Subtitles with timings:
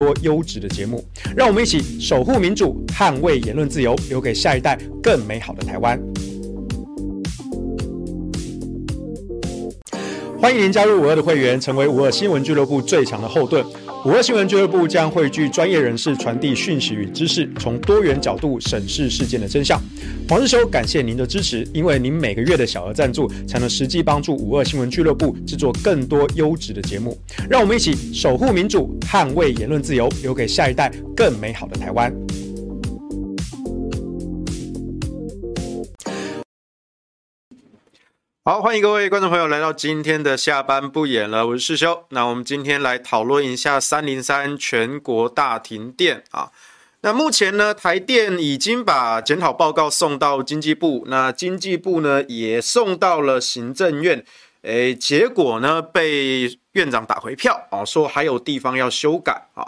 [0.00, 1.04] 多优质的节目，
[1.36, 6.00] 让我们一起守护民主，捍卫言论自由，留给下一代更美好的台湾。
[10.40, 13.66] 欢迎您加入五二的会员，成为五二新闻俱乐部最强的后盾。
[14.08, 19.78] 五二新闻俱乐部将汇聚专业人士，传递讯息与知识，从多元角度审视事件的真相。
[20.26, 27.18] 黄日修，感谢您的支持，因为您每个月的小额赞助，才能实际帮助五二新闻俱乐部制作更多优质的节目。
[27.50, 32.10] 让我们一起守护民主，捍卫言论自由，留给下一代更美好的台湾。
[38.48, 42.04] 好，欢迎各位观众朋友来到今天的下班不演了，我是世修。
[42.08, 46.50] 那我们今天来讨论一下三零三全国大停电啊。
[47.02, 54.24] 那目前呢，台电已经把检讨报告送到经济部，那经济部呢也送到了行政院，
[54.62, 59.62] 诶，结果呢被院长打回票啊，说还有地方要修改啊。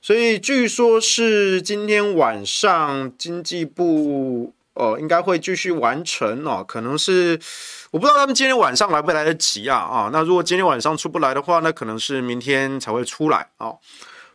[0.00, 4.54] 所以据说是今天晚上经济部。
[4.74, 7.38] 哦，应该会继续完成哦，可能是
[7.92, 10.10] 我不知道他们今天晚上来不来得及啊啊！
[10.10, 13.74] 那如果今天晚上出不来的话，那可能是明天才会出来啊。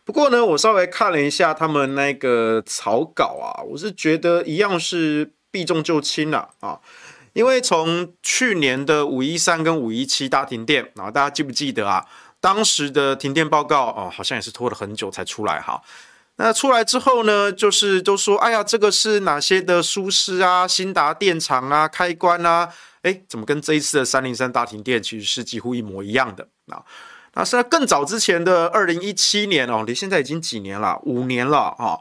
[0.04, 6.78] 不过呢，我稍微看了一下他们那个草稿啊，我是觉得一样是避重就轻了啊，
[7.32, 12.06] 因为从去年的五一三跟五一七大停电啊，大家记不记得啊？
[12.40, 15.82] 当时的停电报告哦，好像也是拖了很久才出来哈。
[16.36, 20.68] 那出来之后呢，就是都说，哎呀，这个是哪些的疏失啊？
[20.68, 26.82] 兴达电厂啊，开关啊，哎，怎么跟这一次的三零三大停电其实是几乎一模一样的啊？
[27.34, 30.98] 那是在更早之前的二零一七年哦，离现在已经几年了？
[31.04, 32.00] 五年了啊！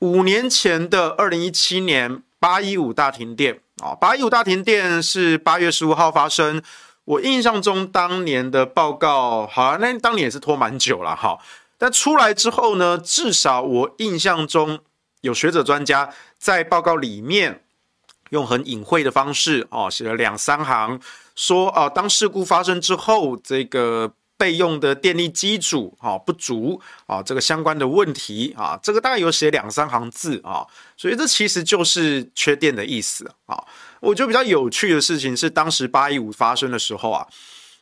[0.00, 6.62] 五年前的二零一七年八一五大停电啊，八一五大停电是八月十五号发生。
[7.06, 11.38] 我印象中当年的报告，好啊，那当年也是拖蛮久了哈。
[11.78, 14.80] 但出来之后呢，至少我印象中
[15.20, 17.63] 有学者专家在报告里面
[18.30, 21.00] 用很隐晦的方式哦，写了两三行，
[21.34, 33.62] 说哦，当事故发生之后，这个备用的电力机组啊不足啊，这个相关的问题啊，这个大概有写两三行字啊，所以这其实就是缺电的意思啊。
[34.00, 37.26] 我觉得比较有趣的事情是，当时八一五发生的时候啊。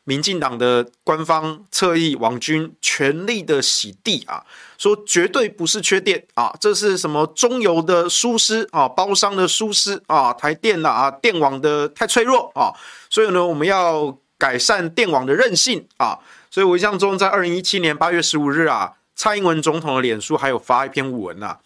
[0.04, 4.44] 民进党的官方侧翼网军全力的洗地啊，
[4.76, 12.74] 说绝对不是缺电啊，这是什么中油的疏失啊，包商的疏失啊，台电呐啊，电网的太脆弱啊，
[13.08, 16.18] 所以呢，我们要改善电网的韧性啊。
[16.50, 21.56] 所以我印象中，在二零一七年八月十五日啊，蔡英文总统的脸书还有发一篇文呐，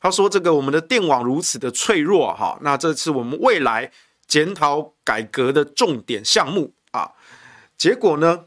[0.00, 3.90] 他说这个我们的电网如此的脆弱哈，那这是我们未来
[4.28, 6.72] 检讨改革的重点项目。
[7.80, 8.44] 结果呢？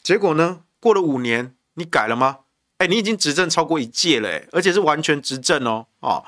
[0.00, 0.60] 结果呢？
[0.78, 2.36] 过了五年，你改了吗？
[2.78, 5.86] 哎，你已经执政超过一届了，而且是完全执政哦。
[5.98, 6.24] 哦，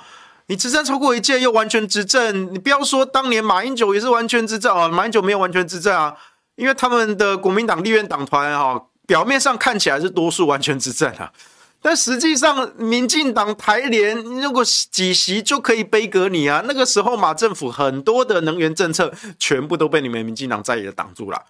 [0.48, 6.16] 你执政超过一届又完全执政，你不要说当年马英九也是完全执政啊，马英九没有完全执政啊，
[6.56, 11.32] 因为他们的国民党立院党团哈，表面上看起来是多数完全执政啊，
[11.80, 16.64] 但实际上民进党台联如果几席就可以杯葛你啊。
[16.66, 21.40] 那个时候马政府很多的能源政策全部都被你们民进党在野挡住了。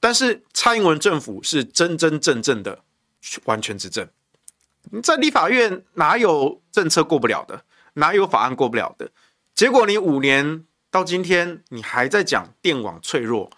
[0.00, 2.80] 但是蔡英文政府是真真正正的
[3.44, 4.06] 完全执政，
[5.02, 9.10] 在立法院哪有政策过不了的，哪有法案过不了的？
[9.54, 13.50] 结果你五年到今天，你还在讲电网脆弱，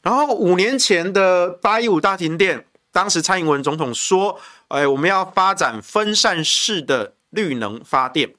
[0.00, 8.34] 然后五年前的八一五大停电，当时蔡英文总统说：“哎，我们要发展分散式的绿能发电。”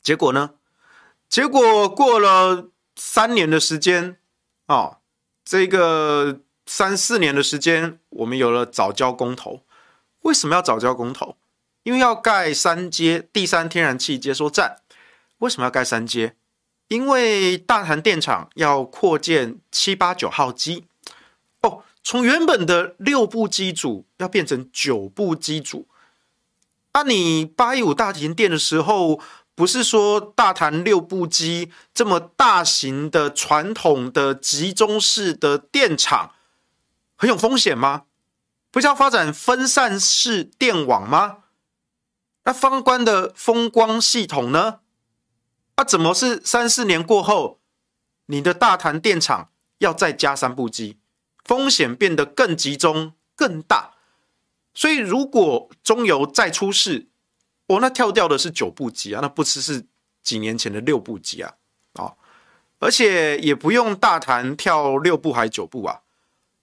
[0.00, 0.52] 结果呢？
[1.28, 4.16] 结果过了三年的时间，
[4.66, 4.99] 哦。
[5.50, 9.64] 这个三四年的时间，我们有了早交公投。
[10.20, 11.34] 为什么要早交公投？
[11.82, 14.76] 因为要盖三阶第三天然气接收站。
[15.38, 16.36] 为什么要盖三阶？
[16.86, 20.86] 因为大潭电厂要扩建七八九号机。
[21.62, 25.88] 哦，从原本的六部机组要变成九部机组。
[26.92, 29.20] 那、你八一五大停电的时候，
[29.60, 36.32] 不是说大潭六部机这么大型的传统的集中式的电厂
[37.14, 38.04] 很有风险吗？
[38.70, 41.40] 不是要发展分散式电网吗？
[42.44, 44.80] 那方关的风光系统呢？
[45.76, 47.60] 那、怎么是三四年过后，
[48.28, 50.96] 你的大潭电厂要再加三部机，
[51.44, 53.90] 风险变得更集中更大？
[54.72, 57.09] 所以如果中油再出事，
[57.70, 59.86] 哦，那跳掉的是九部机啊，那不只是
[60.24, 61.54] 几年前的六部机啊，
[61.92, 62.16] 哦，
[62.80, 66.00] 而且也不用大谈跳六部还九部啊。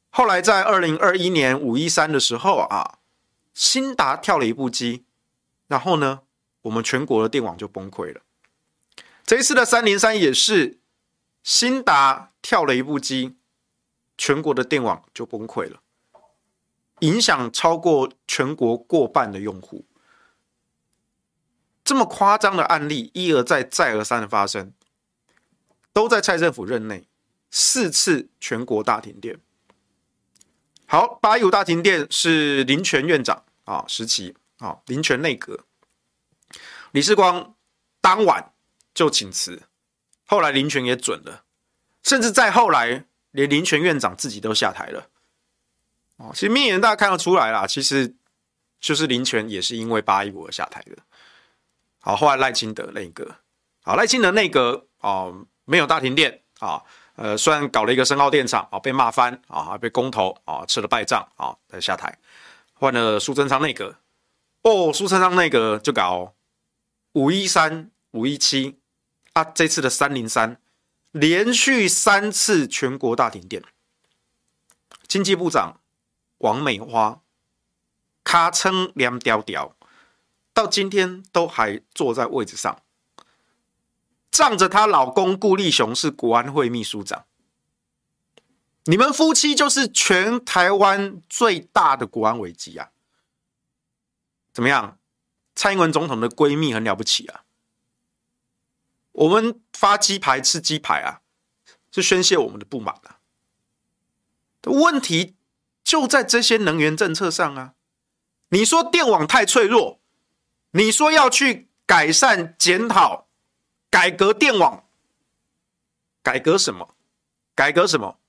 [0.09, 2.97] 后来在二零二一年五一三的时候啊，
[3.53, 5.05] 兴达跳了一部机，
[5.67, 6.23] 然后呢，
[6.63, 8.19] 我们全国的电网就崩溃了。
[9.25, 10.79] 这一次的三零三也是，
[11.41, 13.37] 兴达跳了一部机，
[14.17, 15.79] 全国的电网就崩溃了，
[16.99, 19.85] 影响超过全国过半的用户。
[21.87, 24.73] 这么夸张的案例一而再、再而三的发生，
[25.93, 27.07] 都在蔡政府任内，
[27.49, 29.39] 四次全国大停电。
[30.85, 35.63] 好，八一五大停电是林全院长啊时期啊，林全内阁，
[36.91, 37.55] 李世光
[38.01, 38.51] 当晚
[38.93, 39.61] 就请辞，
[40.25, 41.45] 后来林全也准了，
[42.03, 45.07] 甚至再后来，连林全院长自己都下台了。
[46.17, 48.13] 哦，其实明眼大家看得出来啦，其实
[48.81, 50.97] 就是林全也是因为八一五而下台的。
[52.07, 53.35] 好，后来赖清德内阁，
[53.83, 56.81] 好，赖清德内阁哦，没有大停电啊。
[57.15, 62.17] 呃，虽然搞了一个深澳电厂啊，被骂翻啊，还被公投啊吃了败仗啊，才下台，
[62.75, 63.97] 换了苏贞昌内阁。
[64.61, 66.33] 哦，苏贞昌内阁就搞
[67.11, 68.79] 五一三、五一七
[69.33, 70.61] 啊，这次的三零三，
[71.11, 73.61] 连续三次全国大停电。
[75.09, 75.81] 经济部长
[76.37, 77.19] 王美花
[78.23, 79.75] 咔称凉屌屌，
[80.57, 82.81] 到今天都还坐在位置上。
[84.31, 87.27] 仗着她老公顾立雄是国安会秘书长，
[88.85, 92.89] 你们夫妻就是全台湾最大的国安危机啊！
[94.51, 94.97] 怎么样？
[95.53, 97.43] 蔡英文总统的闺蜜很了不起啊！
[99.11, 101.21] 我们发鸡排吃鸡排啊，
[101.91, 103.19] 是宣泄我们的不满啊！
[104.63, 105.35] 问题
[105.83, 107.75] 就在这些能源政策上啊！
[108.49, 110.01] 你说电网太脆弱，
[110.71, 113.25] 你说要去改善检讨。
[113.89, 114.83] 改革电网，
[116.21, 116.93] 改革什么？
[117.55, 118.19] 改革什么？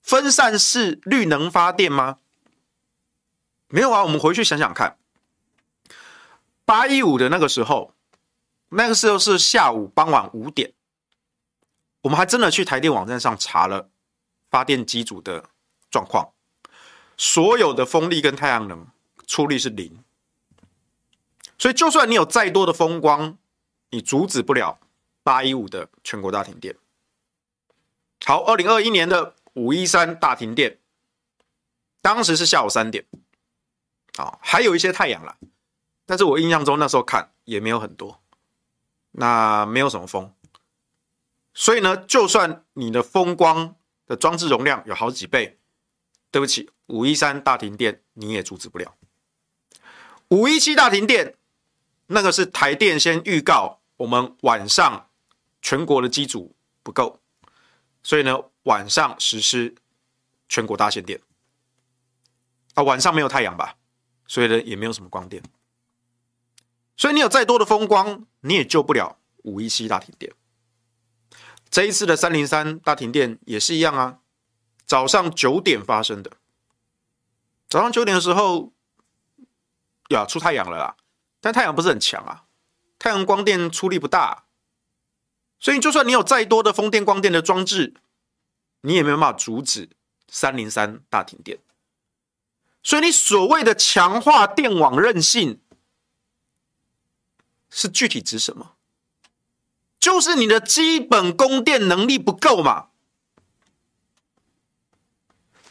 [0.00, 2.18] 分散式绿能发电吗？
[3.66, 4.96] 没有啊，我们回去想想看，
[6.64, 7.92] 八一五的那个时候，
[8.68, 10.72] 那个时候是下午傍晚五点，
[12.02, 13.90] 我们还真的去台电网站上查了
[14.48, 15.50] 发电机组的
[15.90, 16.32] 状况，
[17.16, 18.86] 所有的风力跟太阳能
[19.26, 19.99] 出力是零，
[21.60, 23.38] 所以就算你有再多的风光。
[23.92, 24.78] 你阻止不了
[25.24, 26.76] 八一五的全国大停电。
[28.24, 30.78] 好，二零二一年的五一三大停电，
[32.00, 33.04] 当时是下午三点，
[34.16, 35.36] 啊，还有一些太阳啦，
[36.06, 38.20] 但是我印象中那时候看也没有很多，
[39.10, 40.32] 那没有什么风，
[41.52, 43.74] 所以呢，就算你的风光
[44.06, 45.58] 的装置容量有好几倍，
[46.30, 48.94] 对不起，五一三大停电你也阻止不了。
[50.28, 51.34] 五一七大停电，
[52.12, 53.80] 那个是台电先预告。
[53.96, 55.10] 我们晚上
[55.60, 57.20] 全国的机组不够，
[58.02, 59.74] 所以呢，晚上实施
[60.48, 61.20] 全国大限电
[62.72, 62.82] 啊。
[62.82, 63.76] 晚上没有太阳吧，
[64.26, 65.42] 所以呢，也没有什么光电。
[66.96, 70.32] 所以你有再多的风光，你也救不了五一七大停电。
[71.68, 74.20] 这一次的三零三大停电也是一样啊，
[74.86, 76.32] 早上九点发生的。
[77.68, 78.72] 早上九点的时候，
[80.08, 80.96] 呀，出太阳了啦，
[81.40, 82.44] 但太阳不是很强啊。
[82.98, 84.44] 太阳光电出力不大，
[85.58, 87.94] 所以就算你有再多的风电、光电的装置，
[88.82, 89.88] 你也没有办法阻止
[90.28, 91.58] 三零三大停电。
[92.82, 95.60] 所以你所谓的强化电网韧性，
[97.70, 98.76] 是具体指什么？
[99.98, 102.88] 就是你的基本供电能力不够嘛。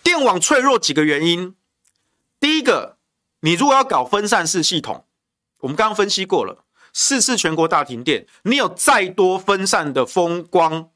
[0.01, 1.55] 电网脆弱几个原因，
[2.39, 2.97] 第一个，
[3.41, 5.05] 你如果要搞分散式系统，
[5.59, 6.65] 我们刚刚分析过了。
[6.91, 10.89] 四次全国大停电，你有再多分散的风光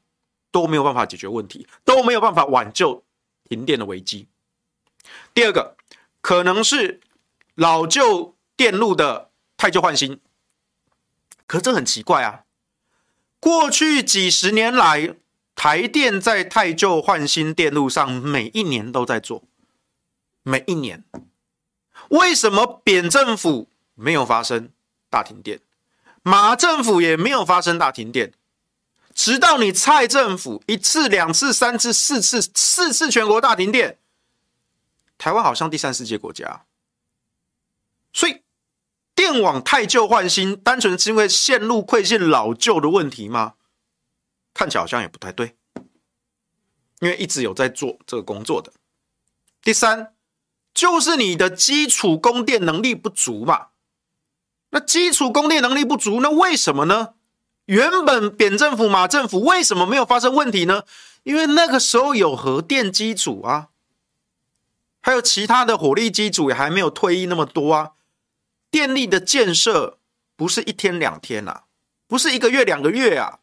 [0.50, 3.04] 都没有办法解决问题，都没有办法挽救
[3.48, 4.26] 停电的危机。
[5.32, 5.76] 第二个，
[6.20, 7.00] 可能是
[7.54, 10.20] 老旧电路的汰旧换新，
[11.46, 12.42] 可是这很奇怪啊！
[13.38, 15.14] 过去几十年来，
[15.54, 19.44] 台电在汰旧换新电路上每一年都在做，
[20.42, 21.04] 每一年，
[22.08, 24.70] 为什么扁政府没有发生
[25.08, 25.60] 大停电？
[26.22, 28.32] 马政府也没有发生大停电，
[29.14, 33.98] 直到你蔡政府一次、两次、三次、四次、四次全国大停电，
[35.18, 36.64] 台湾好像第三世界国家。
[38.12, 38.42] 所以
[39.14, 43.54] 电网汰旧换新，单纯是因为线路馈线老旧的问题吗？
[44.54, 45.56] 看起来好像也不太对，
[47.00, 48.72] 因为一直有在做这个工作的。
[49.60, 50.14] 第三，
[50.72, 53.68] 就是你的基础供电能力不足嘛。
[54.74, 57.10] 那基础供电能力不足，那为什么呢？
[57.66, 60.82] 原本扁政府、马政府为什么没有发生问题呢？
[61.22, 63.68] 因为那个时候有核电机组啊，
[65.00, 67.92] 还有其他的火力机组也还没有退役那么多啊。
[68.68, 69.98] 电力的建设
[70.34, 71.62] 不是一天两天啊，
[72.08, 73.38] 不是一个月两个月啊，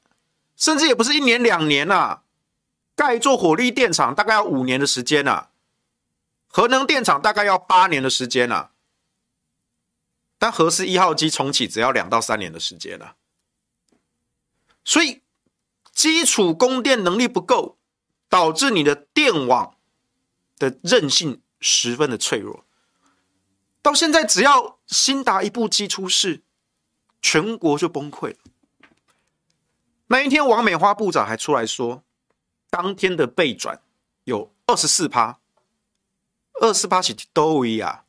[0.57, 2.23] 甚至也不是一年两年啊。
[2.93, 5.47] 盖一座火力电厂大概要五年的时间啊，
[6.50, 8.71] 核能电厂大概要八年的时间啊。
[10.41, 13.15] 但核四一号机重启只要两到三年的时间了，
[14.83, 15.21] 所以
[15.91, 17.77] 基础供电能力不够，
[18.27, 19.77] 导致你的电网
[20.57, 22.65] 的韧性十分的脆弱。
[23.83, 26.41] 到现在，只要新达一部机出事，
[27.21, 28.38] 全国就崩溃了。
[30.07, 32.03] 那一天，王美花部长还出来说，
[32.71, 33.79] 当天的备转
[34.24, 35.39] 有二十四趴，
[36.60, 38.05] 二十四趴是多少啊？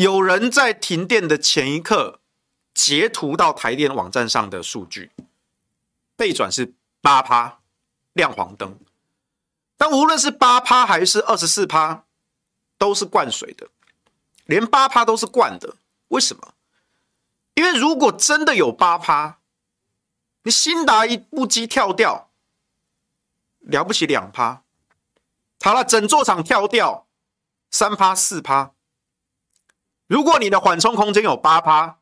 [0.00, 2.20] 有人在停电的前一刻
[2.72, 5.10] 截图到台电网站上的数据，
[6.16, 7.60] 背转是八趴，
[8.14, 8.78] 亮黄灯。
[9.76, 12.04] 但无论是八趴还是二十四趴，
[12.78, 13.68] 都是灌水的，
[14.46, 15.76] 连八趴都是灌的。
[16.08, 16.54] 为什么？
[17.52, 19.40] 因为如果真的有八趴，
[20.44, 22.30] 你兴达一部机跳掉，
[23.58, 24.62] 了不起两趴，
[25.60, 27.06] 好了，整座厂跳掉
[27.70, 28.72] 三趴四趴。
[30.10, 32.00] 如果你的缓冲空间有八趴，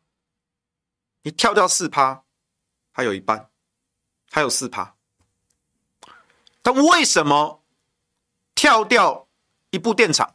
[1.24, 2.24] 你跳掉四趴，
[2.90, 3.50] 还有一半，
[4.30, 4.96] 还有四趴。
[6.62, 7.62] 但为什么
[8.54, 9.28] 跳掉
[9.68, 10.34] 一部电厂，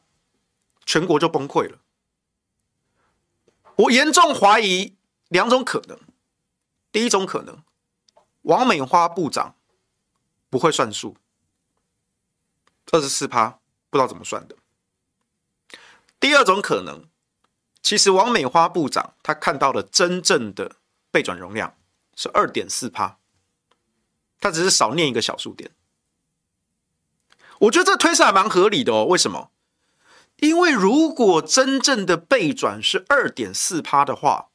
[0.86, 1.80] 全国就崩溃了？
[3.78, 4.96] 我严重怀疑
[5.30, 6.00] 两种可能。
[6.92, 7.64] 第一种可能，
[8.44, 9.56] 王美花部长
[10.52, 11.18] 不会算数，
[12.92, 14.56] 二十四趴不知道怎么算的。
[16.20, 17.12] 第二种可能。
[17.84, 20.78] 其实王美花部长他看到的真正的
[21.12, 21.78] 备转容量
[22.16, 23.18] 是二点四趴，
[24.40, 25.72] 他只是少念一个小数点。
[27.60, 29.06] 我觉得这推测还蛮合理的哦。
[29.06, 29.52] 为什么？
[30.38, 34.50] 因为如果真正的备转是二点四趴的话，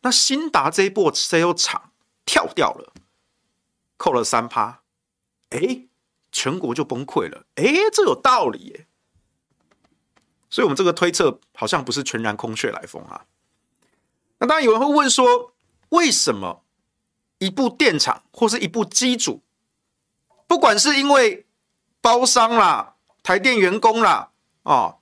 [0.00, 1.92] 那新达这一波 sale 厂
[2.26, 2.92] 跳掉了，
[3.96, 4.82] 扣了三趴，
[5.50, 5.86] 哎，
[6.32, 7.46] 全国就崩溃了。
[7.54, 8.86] 哎，这有道理耶。
[10.54, 13.24] 所以，我们这个推测好像不是全然空穴来风啊。
[14.38, 15.52] 那当然有人会问说，
[15.88, 16.62] 为什么
[17.38, 19.42] 一部电厂或是一部机组，
[20.46, 21.44] 不管是因为
[22.00, 22.94] 包商啦、
[23.24, 24.30] 台电员工啦，
[24.62, 24.98] 哦，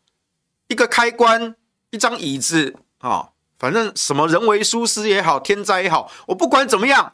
[0.68, 1.54] 一个开关、
[1.90, 7.12] 一张椅子啊、反正什么人为疏失也好、天灾也好，我不管怎么样，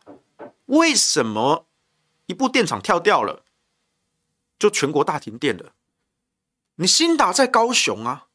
[0.67, 1.67] 为什么
[2.27, 3.43] 一部电厂跳掉了，
[4.61, 5.73] 就全国大停电了？
[6.77, 8.27] 你兴达在高雄啊？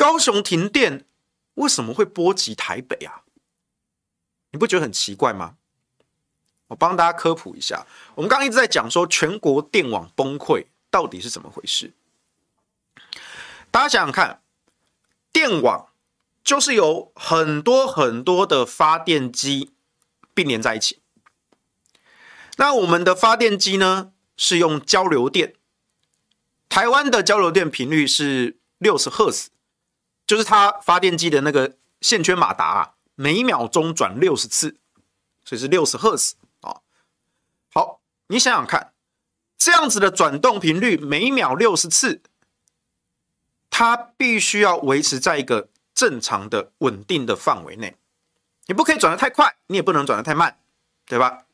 [0.00, 1.04] 高雄停电
[1.56, 3.20] 为什么会波及台北啊？
[4.50, 5.56] 你不觉得很奇怪吗？
[6.68, 11.92] 我帮大家科普一下，我们刚刚一直在讲说全国电网崩溃到底是怎么回事？
[13.70, 14.40] 大家想想看，
[15.30, 15.90] 电网
[16.42, 19.70] 就是有很多很多的发电机
[20.32, 21.02] 并联在一起。
[22.56, 25.56] 那我们的发电机呢，是用交流电，
[26.70, 29.50] 台湾的交流电频率是六十赫兹。
[30.30, 34.76] 就是它发电机的那个线圈马达啊，每秒钟转六十次，
[35.44, 36.76] 所以是六十赫兹啊。
[37.74, 38.92] 好，你想想看，
[39.58, 42.22] 这样子的转动频率每秒六十次，
[43.70, 47.96] 它必须要维持在一个正常的稳定的范围内。
[48.66, 50.60] 你不可以转得太快，你也不能转得太慢，
[51.06, 51.44] 对吧？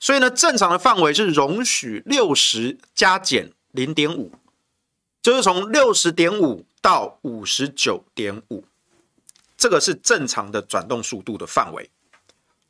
[0.00, 4.32] 所以呢，正常的范围是容许六十加减零点五，
[5.20, 6.64] 就是从六十点五。
[6.84, 8.62] 到五十九点五，
[9.56, 11.90] 这个是正常的转动速度的范围。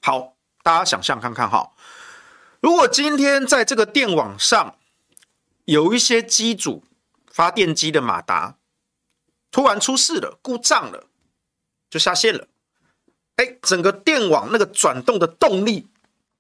[0.00, 1.73] 好，大家想象看看哈，
[2.61, 4.76] 如果今天在这个电网上
[5.64, 6.85] 有一些机组
[7.26, 8.56] 发电机的马达
[9.50, 11.09] 突然出事了，故障了，
[11.90, 12.47] 就下线了。
[13.35, 15.88] 哎，整个电网那个转动的动力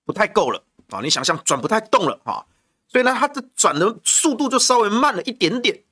[0.04, 1.00] 不太够了啊！
[1.02, 2.46] 你想象转不太动了哈，
[2.86, 5.82] 所以呢，它的转的速度就稍微慢了一点点，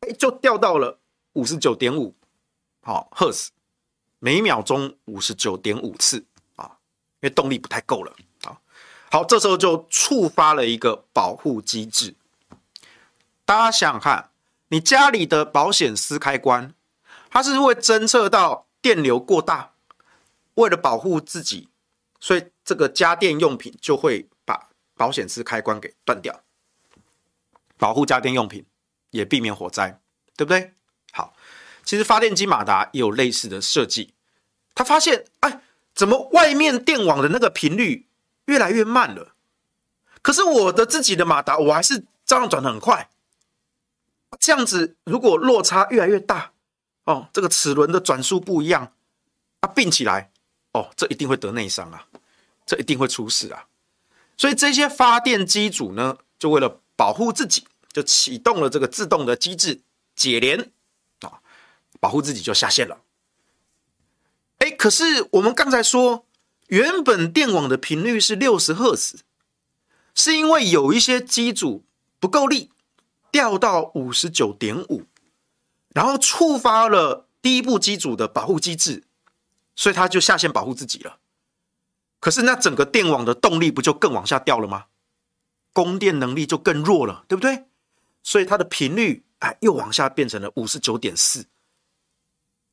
[0.00, 0.98] 哎，就掉到了。
[1.36, 2.14] 五十九点五，
[2.82, 3.50] 好赫兹，
[4.18, 6.24] 每秒钟五十九点五次
[6.56, 6.78] 啊，
[7.20, 8.58] 因为动力不太够了啊。
[9.10, 12.14] 好，这时候就触发了一个保护机制。
[13.44, 14.30] 大家想想看，
[14.68, 16.74] 你家里的保险丝开关，
[17.28, 19.74] 它是会侦测到电流过大，
[20.54, 21.68] 为了保护自己，
[22.18, 26.42] 所以这个家电用品就会把保险丝开关给断掉，
[27.76, 28.64] 保护家电用品，
[29.10, 30.00] 也避免火灾，
[30.34, 30.72] 对不对？
[31.86, 34.12] 其实发电机马达也有类似的设计。
[34.74, 35.62] 他发现，哎，
[35.94, 38.06] 怎么外面电网的那个频率
[38.44, 39.34] 越来越慢了？
[40.20, 43.08] 可是我的自己的马达，我还是照样转得很快。
[44.40, 46.52] 这样子，如果落差越来越大，
[47.04, 48.92] 哦，这个齿轮的转速不一样
[49.60, 50.32] 啊，并起来
[50.72, 52.06] 哦，这一定会得内伤啊，
[52.66, 53.66] 这一定会出事啊。
[54.36, 59.80] 所以这些发电机组呢，就为了保护自己，就启动了这个自动的机制
[60.14, 60.70] 解联，
[62.00, 63.00] 保护自己就下线了。
[64.58, 66.26] 哎，可是我们刚才说，
[66.68, 69.20] 原本电网的频率是六十赫兹，
[70.14, 71.84] 是因为有一些机组
[72.18, 72.70] 不够力，
[73.30, 75.04] 掉到五十九点五。
[75.90, 79.04] 然后触发了第一部机组的保护机制，
[79.74, 81.18] 所以它就下线保护自己了。
[82.20, 84.86] 可是那整个电网的动力不就更往下掉了吗？
[85.72, 87.64] 供电能力就更弱了，对不对？
[88.22, 91.46] 所以它的频率哎又往下变成了五十九点四，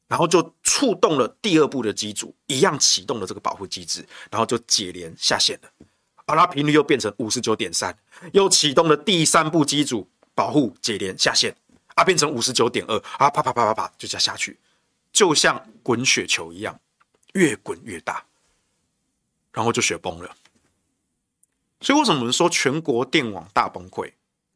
[0.08, 5.70] 然后就触动了第二部的机组，一样启动了这个保护机制，然后就解联下线了。
[6.26, 7.98] 而它频率又变成五十九点三，
[8.32, 11.56] 又启动了第三部机组保护解联下线。
[11.96, 14.60] 啊，变成五十九点二啊，啪啪啪啪啪就这样下去，
[15.12, 16.80] 就像滚雪球一样，
[17.34, 18.26] 越滚越大，
[19.52, 20.36] 然后就雪崩了。
[21.82, 24.12] 所以为什么我们说全国电网大崩溃，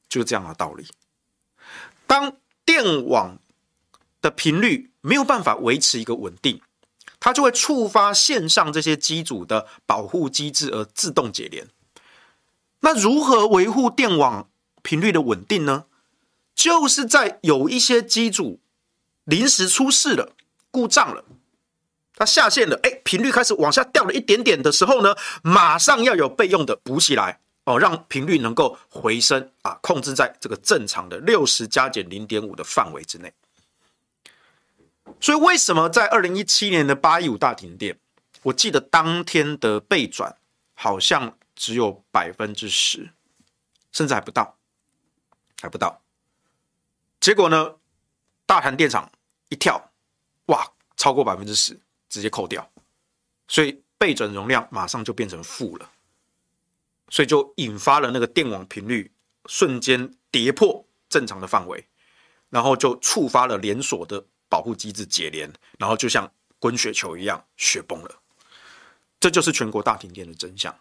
[0.09, 0.87] 就是这样的道理。
[2.07, 2.35] 当
[2.65, 3.37] 电网
[4.27, 6.59] 的频率没有办法维持一个稳定，
[7.17, 11.65] 它就会触发线上这些机组的保护机制而自动解联。
[12.81, 14.49] 那如何维护电网
[14.83, 15.85] 频率的稳定呢？
[16.53, 18.59] 就是在有一些机组
[19.23, 20.35] 临时出事了、
[20.71, 21.23] 故障了，
[22.15, 33.31] 它下线了，哎，频率开始往下掉了一点点的时候呢，马上要有备用的补起来哦，让频率能够回升啊，控制在这个正常的六十加减零点五的范围之内。
[35.19, 37.99] 所以为什么在二零一七年的八一五大停电，
[38.43, 40.37] 我记得当天的备转
[40.73, 43.09] 好像只有百分之十，
[43.91, 44.57] 甚至还不到，
[45.61, 46.01] 还不到。
[47.19, 47.75] 结果呢，
[48.45, 49.11] 大潭电厂
[49.49, 49.91] 一跳，
[50.45, 52.69] 哇，超过百分之十，直接扣掉，
[53.47, 55.91] 所以备转容量马上就变成负了，
[57.09, 59.11] 所以就引发了那个电网频率
[59.47, 61.87] 瞬间跌破正常的范围，
[62.49, 68.19] 然后就触发了连锁的保护机制解联，然后就像滚雪球一样雪崩了，
[69.19, 70.77] 这就是全国大停电的真相。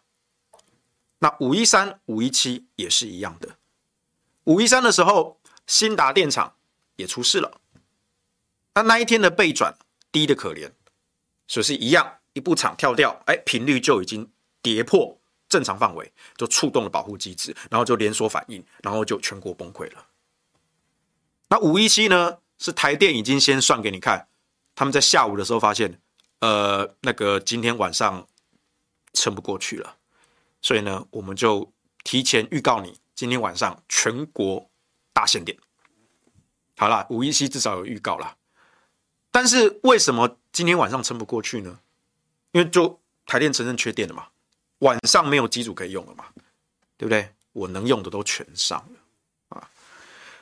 [1.18, 3.57] 那五一三、五一七也是一样的，
[4.44, 5.40] 五一三的时候。
[5.68, 6.55] 新达电厂
[6.94, 7.61] 也出事了，
[8.74, 9.76] 那那一天的备转
[10.12, 10.70] 低的可怜，
[11.48, 14.31] 所以是一样，一部厂跳掉，哎，频率就已经
[14.62, 20.07] 跌破正常范围，就触动了保护机制，然后就连锁反应，然后就全国崩溃了。
[21.48, 22.38] 那五一七呢？
[22.58, 24.28] 是台电已经先算给你看，
[24.74, 26.00] 他们在下午的时候发现，
[26.40, 28.26] 呃，那个今天晚上
[29.12, 29.96] 撑不过去了，
[30.62, 31.72] 所以呢，我们就
[32.04, 34.70] 提前预告你，今天晚上全国。
[35.16, 35.56] 大限电，
[36.76, 38.36] 好了，五一七至少有预告了，
[39.30, 41.80] 但是为什么今天晚上撑不过去呢？
[42.52, 44.26] 因为就台电承认缺电了嘛，
[44.80, 46.26] 晚上没有机组可以用了嘛，
[46.98, 47.30] 对不对？
[47.54, 49.00] 我能用的都全上了，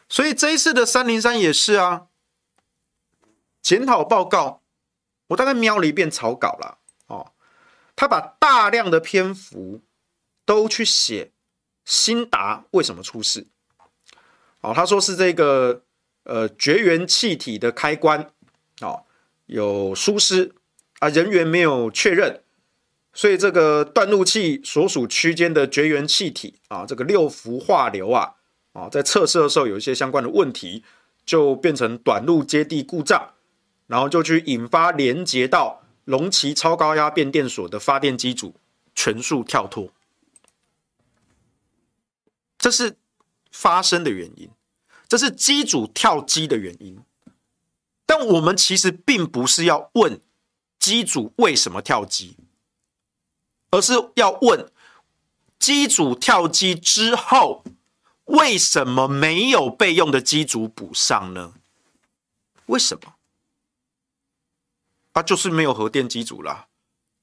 [0.09, 2.07] 所以这一次的三零三也是啊，
[3.63, 4.63] 检讨报告，
[5.29, 7.33] 我大概瞄了一遍草稿了哦，
[7.97, 9.83] 他把大量的篇幅
[10.45, 11.33] 都去写
[11.85, 13.47] 新达为什么出事。
[14.61, 15.83] 哦，他说是这个
[16.25, 18.31] 呃绝缘气体的开关
[18.81, 19.05] 哦
[19.47, 20.55] 有疏失
[21.01, 22.43] 啊，人员没有确认，
[23.13, 28.37] 所以这个断路器所属区间的绝缘气体啊，这个六氟化硫啊
[28.75, 30.85] 啊，在测试的时候有一些相关的问题，
[31.25, 33.31] 就变成短路接地故障，
[33.87, 38.55] 然后就去引发连接到龙旗超高压变电所的发电机组
[38.95, 39.91] 全数跳脱，
[42.59, 42.99] 这是。
[43.57, 44.51] 发生的原因，
[45.09, 46.99] 这是机组跳机的原因。
[48.05, 50.21] 但我们其实并不是要问
[50.81, 52.37] 机组为什么跳机，
[53.71, 54.69] 而是要问
[55.57, 57.63] 机组跳机之后，
[58.25, 61.55] 为什么没有备用的机组补上呢？
[62.67, 63.15] 为什么？
[65.13, 66.67] 啊，就是没有核电机组啦。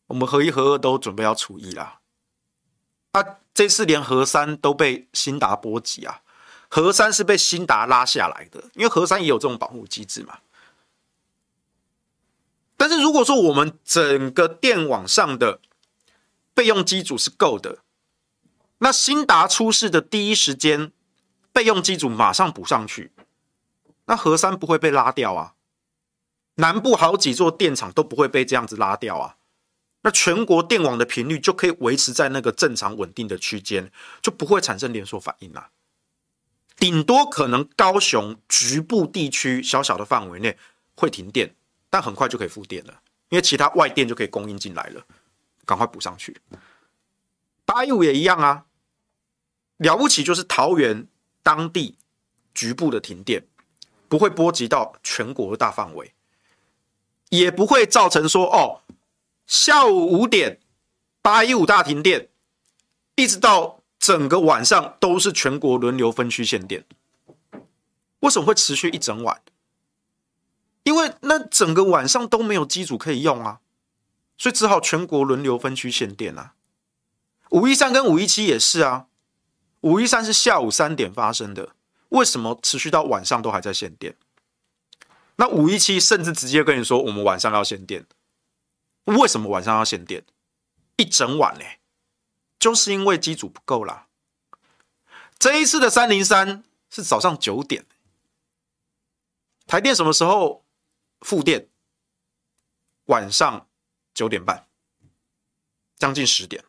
[0.08, 2.00] 我们核一、核二都准备要除役啦。
[3.14, 3.38] 啊。
[3.54, 6.22] 这次连核三都被新达波及啊，
[6.70, 10.40] 核三是被新达拉下来的，因为核三也有这种保护机制嘛。
[12.78, 15.60] 但是如果说我们整个电网上的
[16.54, 17.80] 备用机组是够的，
[18.84, 20.91] 那新达出事的第一时间，
[21.54, 23.12] 备用机组马上补上去，
[24.06, 25.54] 那核三不会被拉掉啊，
[26.56, 29.38] 南部好几座电厂都不会被这样子拉掉啊。
[30.02, 35.70] 那全国电网的频率就可以维持在那个正常稳定的区间，就不会产生连锁反应啦。
[36.76, 40.58] 顶多可能高雄局部地区小小的范围内
[40.96, 41.54] 会停电，
[41.91, 45.06] 但很快就可以复电了，因为其他外电就可以供应进来了，
[45.67, 46.36] 赶快补上去。
[47.63, 48.65] 八一五也一样啊，
[49.82, 51.08] 了不起就是桃园
[51.41, 51.96] 当地
[52.54, 53.44] 局部的停电，
[54.08, 56.13] 不会波及到全国的大范围，
[57.30, 58.82] 也不会造成说哦，
[59.48, 60.60] 下午五点
[61.24, 62.30] 八一五大停电，
[63.15, 66.86] 一直到整个晚上都是全国轮流分区限电。
[68.20, 69.41] 为什么会持续一整晚？
[70.84, 73.62] 因为那整个晚上都没有机组可以用啊，
[74.38, 76.54] 所以只好全国轮流分区限电啊。
[77.50, 79.08] 五一三跟五一七也是啊，
[79.82, 81.76] 五一三是下午三点发生的，
[82.10, 84.15] 为什么持续到晚上都还在限电？
[85.38, 88.06] 那五一七甚至直接跟你说我们晚上要限电，
[89.06, 90.24] 为什么晚上要限电？
[90.98, 91.65] 一整晚呢？
[92.60, 94.08] 就是因为机组不够啦。
[95.39, 97.86] 这一次的三零三是早上九点。
[99.65, 100.63] 台电什么时候
[101.22, 101.67] 复电？
[103.06, 103.67] 晚上
[104.13, 104.67] 九点半，
[105.98, 106.63] 将近十点。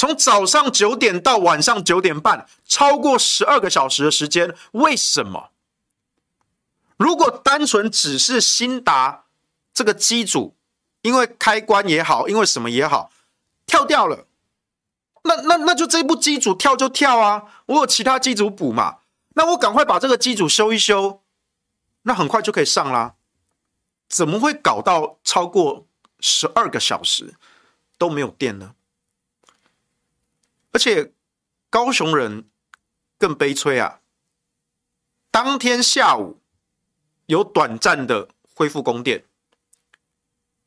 [0.00, 4.56] 从早上九点到晚上九点半，超过十二个小时的时间。
[4.72, 5.50] 为什么？
[6.96, 9.24] 如果单纯只是新达
[9.74, 10.56] 这个机组，
[11.02, 13.10] 因为开关也好，因为什么也好，
[13.66, 14.24] 跳掉了，
[15.24, 17.42] 那那那就这部机组跳就跳啊！
[17.66, 19.00] 我有其他机组补嘛，
[19.34, 21.20] 那我赶快把这个机组修一修。
[22.04, 23.16] 那很快就可以上啦，
[24.08, 25.86] 怎么会搞到超过
[26.20, 27.34] 十二个小时
[27.98, 28.72] 都没有电呢？
[30.72, 31.12] 而且
[31.68, 32.48] 高雄人
[33.18, 34.00] 更悲催啊！
[35.30, 36.40] 当天下午
[37.26, 39.24] 有短暂的恢复供电，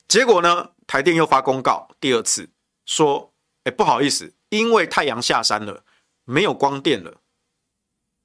[0.07, 2.49] 结果呢，台电又发公告，第二次
[2.85, 5.83] 说：“哎，不好意思，因为太阳下山了，
[6.25, 7.21] 没有光电了，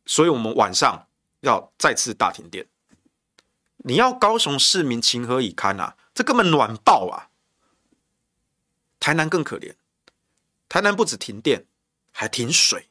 [0.04, 1.06] 所以我们晚上
[1.40, 2.66] 要再次大停电。”
[3.84, 5.96] 你要高雄市民情何以堪啊？
[6.12, 7.30] 这根本暖爆啊！
[8.98, 9.76] 台南更可怜，
[10.68, 11.67] 台南不止停电，
[12.18, 12.88] 还停水，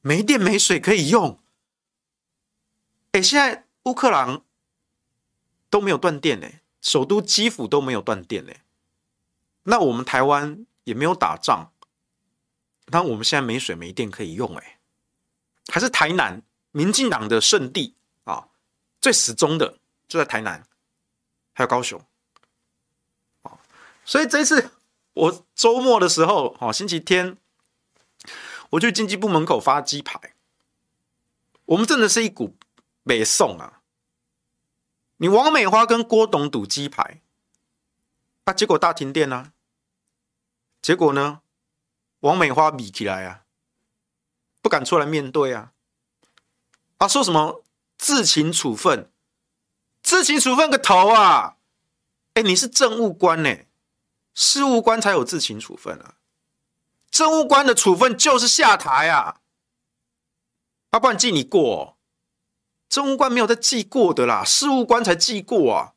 [0.00, 1.38] 没电没水可以用。
[3.12, 4.42] 哎，现在乌克兰
[5.70, 6.48] 都没有断电呢，
[6.80, 8.52] 首都基辅都没有断电呢。
[9.62, 11.70] 那我们台湾也没有打仗，
[12.86, 14.80] 那我们现在没水没电可以用哎，
[15.68, 18.48] 还是台南民进党的圣地啊。
[19.00, 19.78] 最始终的
[20.08, 20.66] 就在台南，
[21.52, 22.04] 还有高雄，
[24.04, 24.72] 所以这次
[25.12, 27.38] 我周末的时候，哦，星期天，
[28.70, 30.34] 我去经济部门口发鸡排，
[31.64, 32.56] 我们真的是一股
[33.04, 33.80] 北宋啊！
[35.16, 37.22] 你王美花跟郭董赌鸡排，
[38.44, 39.52] 啊，结果大停电啊！
[40.82, 41.40] 结果呢，
[42.20, 43.44] 王美花比起来啊，
[44.60, 45.72] 不敢出来面对啊，
[46.98, 47.64] 啊，说什么？
[47.96, 49.10] 自请处分，
[50.02, 51.56] 自请处分个头啊！
[52.34, 53.56] 哎，你是政务官呢，
[54.34, 56.14] 事务官才有自请处分啊。
[57.10, 59.40] 政务官的处分就是下台啊，
[60.92, 61.98] 要不然记你过。
[62.88, 65.94] 政务官没有在记过的啦，事务官才记过啊。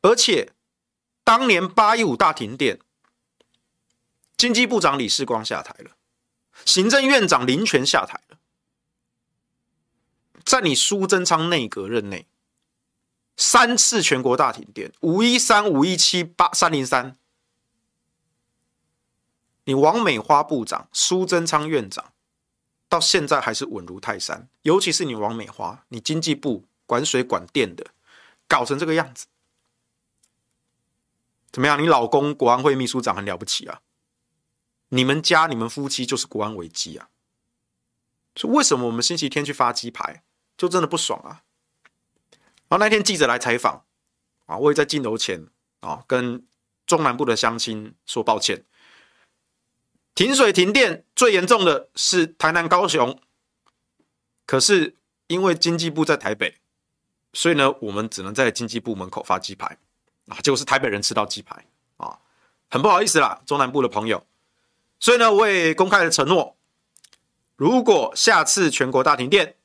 [0.00, 0.52] 而且
[1.24, 2.80] 当年八一五大停电，
[4.36, 5.92] 经济部长李世光下台了，
[6.64, 8.38] 行政院长林权下台了。
[10.44, 12.26] 在你苏贞昌内阁任内，
[13.36, 17.16] 三次全国大停电，五一三、五一七、八三零三，
[19.64, 22.12] 你王美花部长、苏贞昌院长
[22.88, 24.48] 到现在还是稳如泰山。
[24.62, 27.86] 尤其是你王美花，你经济部管水管电的，
[28.48, 29.26] 搞成这个样子，
[31.50, 31.80] 怎么样？
[31.80, 33.80] 你老公国安会秘书长很了不起啊？
[34.88, 37.08] 你们家你们夫妻就是国安危机啊？
[38.34, 40.22] 所以为什么我们星期天去发鸡排？
[40.56, 41.42] 就真的不爽啊！
[42.68, 43.84] 然后那天记者来采访
[44.46, 45.48] 啊，我也在镜头前
[45.80, 46.46] 啊，跟
[46.86, 48.64] 中南部的乡亲说抱歉。
[50.14, 53.18] 停水停电最严重的是台南高雄，
[54.46, 54.96] 可是
[55.26, 56.56] 因为经济部在台北，
[57.32, 59.78] 所以呢，我们只能在经济部门口发鸡排
[60.28, 61.64] 啊，结果是台北人吃到鸡排
[61.96, 62.18] 啊，
[62.68, 64.26] 很不好意思啦，中南部的朋友。
[65.00, 66.56] 所以呢，我也公开的承诺，
[67.56, 69.56] 如果下次全国大停电，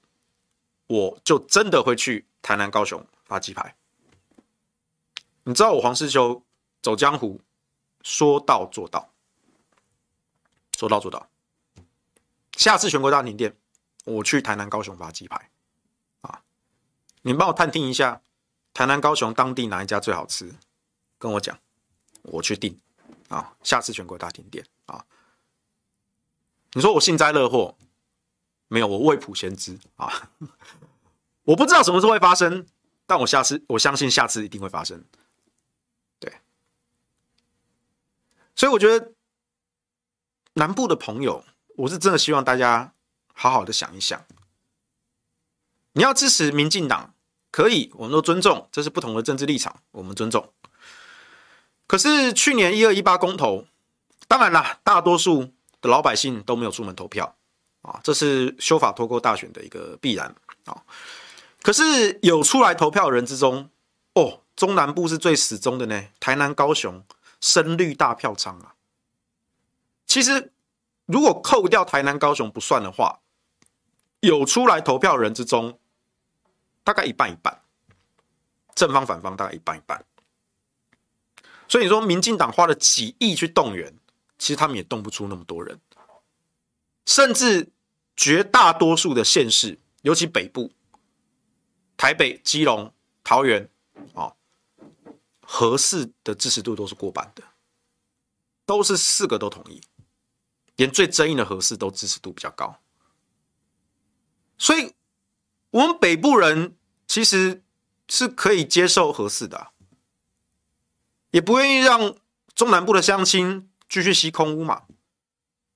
[0.87, 3.75] 我就真的会去台南、高雄发鸡排。
[5.43, 6.41] 你知道我黄世修
[6.81, 7.41] 走江湖，
[8.01, 9.13] 说到做到，
[10.77, 11.27] 说到做到。
[12.53, 13.57] 下次全国大停电，
[14.05, 15.49] 我去台南、高雄发鸡排。
[16.21, 16.43] 啊，
[17.23, 18.21] 你帮我探听一下，
[18.73, 20.53] 台南、高雄当地哪一家最好吃？
[21.17, 21.59] 跟我讲，
[22.21, 22.79] 我去订。
[23.29, 25.03] 啊，下次全国大停电啊，
[26.73, 27.75] 你说我幸灾乐祸？
[28.69, 30.31] 没有，我未卜先知啊！
[31.43, 32.67] 我不知道什么时候会发生，
[33.05, 35.03] 但我下次我相信下次一定会发生。
[36.19, 36.37] 对，
[38.55, 39.13] 所以我觉得
[40.57, 42.91] 南部的朋友，我是真的希望大家
[43.31, 44.25] 好好的想一想，
[45.93, 47.13] 你要支持民进党，
[47.51, 50.51] 可以，我们都尊重，这是不同的政治立场，我们尊重。
[51.85, 53.67] 可是去年一二一八公投，
[54.27, 57.35] 当然啦，大多数的老百姓都没有出门投票
[57.83, 60.81] 啊，这是修法脱钩大选的一个必然啊。
[61.61, 63.69] 可是有出来投票的人之中，
[64.15, 67.05] 哦，中南部是最死忠的呢，台南、高雄
[67.39, 68.73] 深绿大票仓啊。
[70.07, 70.51] 其实
[71.05, 73.19] 如果扣掉台南、高雄不算的话，
[74.21, 75.77] 有出来投票人之中，
[76.83, 77.61] 大概一半一半，
[78.73, 80.03] 正方反方大概一半一半。
[81.67, 83.93] 所以你说，民进党花了几亿去动员，
[84.39, 85.79] 其实他们也动不出那么多人，
[87.05, 87.69] 甚至
[88.15, 90.71] 绝大多数的县市，尤其北部，
[91.97, 93.69] 台北、基隆、桃园，
[94.13, 94.33] 啊，
[95.41, 97.43] 合适的支持度都是过半的，
[98.65, 99.81] 都是四个都同意，
[100.77, 102.79] 连最争议的核四都支持度比较高。
[104.57, 104.93] 所以，
[105.69, 107.61] 我们北部人其实
[108.07, 109.67] 是可以接受核四的。
[111.31, 112.15] 也不愿意让
[112.55, 114.83] 中南部的乡亲继续吸空屋嘛？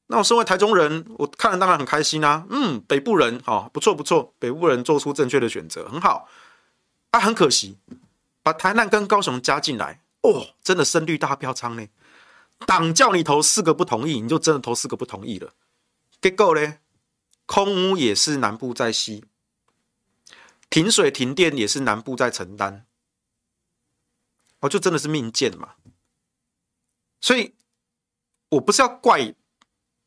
[0.08, 2.46] 那我身为台中人，我看了当然很开心啊。
[2.50, 6.28] 嗯，北部人哦，不错不错，北部人做出正确的选择，很好。
[7.12, 7.78] 啊，很可惜，
[8.42, 11.86] 把台南跟高雄加进来，哦，真的深绿大票仓呢。
[12.66, 15.54] 党叫你投四个不同意，你就真的投四个不同意了。
[16.22, 16.78] 结果呢，
[17.46, 19.26] 空屋也是南部在吸，
[20.70, 22.86] 停水停电也是南部在承担。
[24.60, 25.74] 哦，就真的是命贱嘛！
[27.20, 27.56] 所以，
[28.50, 29.34] 我不是要怪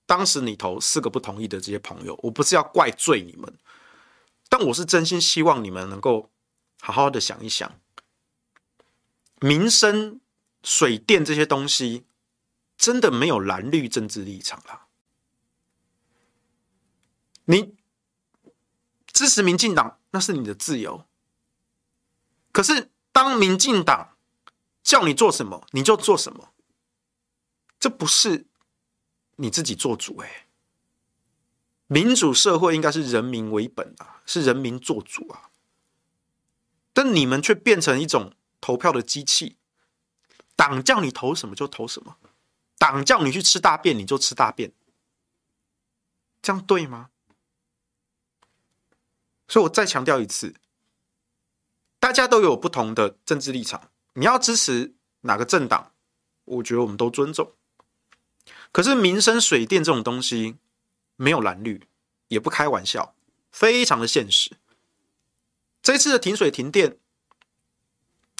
[0.06, 3.58] 当时你投四个不同意的这些朋友，我不是要怪罪你们，
[4.48, 6.30] 但我是真心希望你们能够
[6.80, 7.80] 好好的想一想，
[9.40, 10.20] 民生、
[10.62, 12.04] 水电这些东西
[12.76, 14.86] 真的没有蓝绿政治立场啦。
[17.44, 17.74] 你
[19.06, 21.06] 支持民进党那是你的自由，
[22.52, 24.16] 可是当民进党
[24.82, 26.52] 叫你做什么你就做什么，
[27.78, 28.46] 这不是
[29.36, 30.46] 你自己做主哎。
[31.86, 35.50] 民主社会应该是人民为本啊，是人民做主啊。
[36.94, 39.56] 但你们却变成一种投票的机器，
[40.56, 42.16] 党叫你投什么就投什么，
[42.92, 44.70] 党叫你去吃大便你就吃大便，
[46.42, 47.08] 这样对吗？
[49.48, 50.54] 所以我再强调一次，
[51.98, 53.90] 大家都有不同的政治立场。
[54.12, 55.92] 你要支持哪个政党？
[56.44, 57.54] 我觉得我们都尊重。
[58.70, 60.58] 可是民生水电这种东西，
[61.16, 61.88] 没有蓝绿，
[62.28, 63.14] 也不开玩笑，
[63.50, 64.58] 非常的现实。
[65.80, 66.98] 这次的停水停电，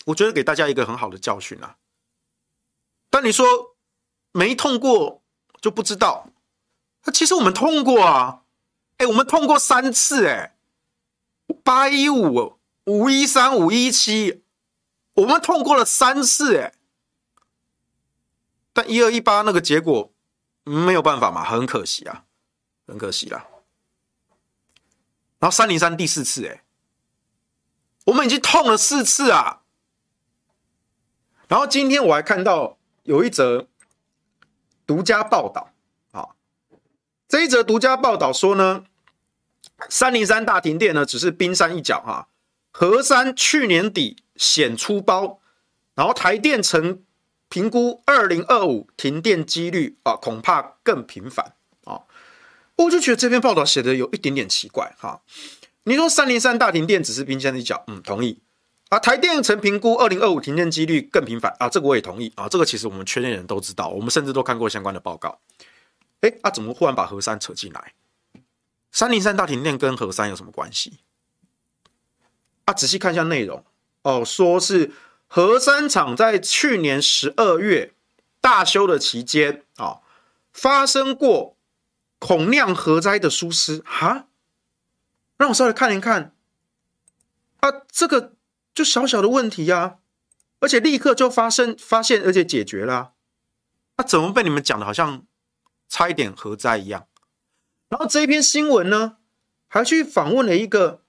[0.07, 1.79] 我觉得给大家一个很好的教训啊。
[3.09, 3.74] 但你说
[4.37, 5.23] 没痛过
[5.61, 6.29] 就不知道，
[7.05, 8.43] 那其实我们痛过啊，
[8.97, 10.57] 哎，我们痛过三次，哎，
[11.63, 14.43] 八一五、五一三、五一七。
[15.15, 16.75] 我们痛过了三次，哎，
[18.73, 20.13] 但一二一八那个结果
[20.65, 22.25] 没有办法嘛，很可惜啊，
[22.89, 23.47] 很可惜啦。
[25.39, 26.65] 然后三零三第四次，哎，
[28.07, 29.63] 我们已经痛了四次啊。
[31.47, 33.69] 然后今天我还看到有一则
[34.87, 35.71] 独家报道
[36.13, 36.29] 啊，
[37.29, 38.85] 这一则独家报道说呢，
[39.89, 42.29] 三零三大停电呢只是冰山一角哈，
[42.73, 44.19] 核三去年底。
[44.37, 45.39] 显出包，
[45.95, 47.05] 然后台电曾
[47.49, 52.01] 评估二零二五停电几率啊，恐怕更频繁啊。
[52.75, 55.23] 我就觉得这篇报道写的有一点点奇怪哈。
[55.85, 58.41] 你说三零三大停电只是冰山一角，嗯，同意
[58.95, 58.99] 啊。
[58.99, 62.49] 台电曾评估二零二五停电几率更频繁啊，这个我也同意啊。
[62.49, 65.41] 这个其实我们圈内人都知道，我们甚至都看过相关的报告。
[66.21, 67.93] 哎，啊，怎么忽然把核三扯进来？
[68.93, 71.01] 三零三大停电跟核三有什么关系？
[72.67, 73.65] 啊，仔细看一下内容。
[74.03, 74.93] 哦，说是
[75.27, 77.93] 核三厂在去年十二月
[78.41, 79.99] 大修的期间啊、
[80.53, 81.57] 发生过
[82.19, 84.29] 恐酿核灾的疏失哈，
[85.37, 86.33] 让我稍微看一看
[87.61, 88.34] 啊，这个
[88.75, 89.95] 就小小的问题呀、啊，
[90.61, 93.11] 而且立刻就发生发现，而且解决了啊，
[93.97, 95.25] 啊怎么被你们讲的好像
[95.89, 97.07] 差一点核灾一样？
[97.89, 99.19] 然后这一篇新闻呢，
[99.69, 101.03] 还去访问了一个。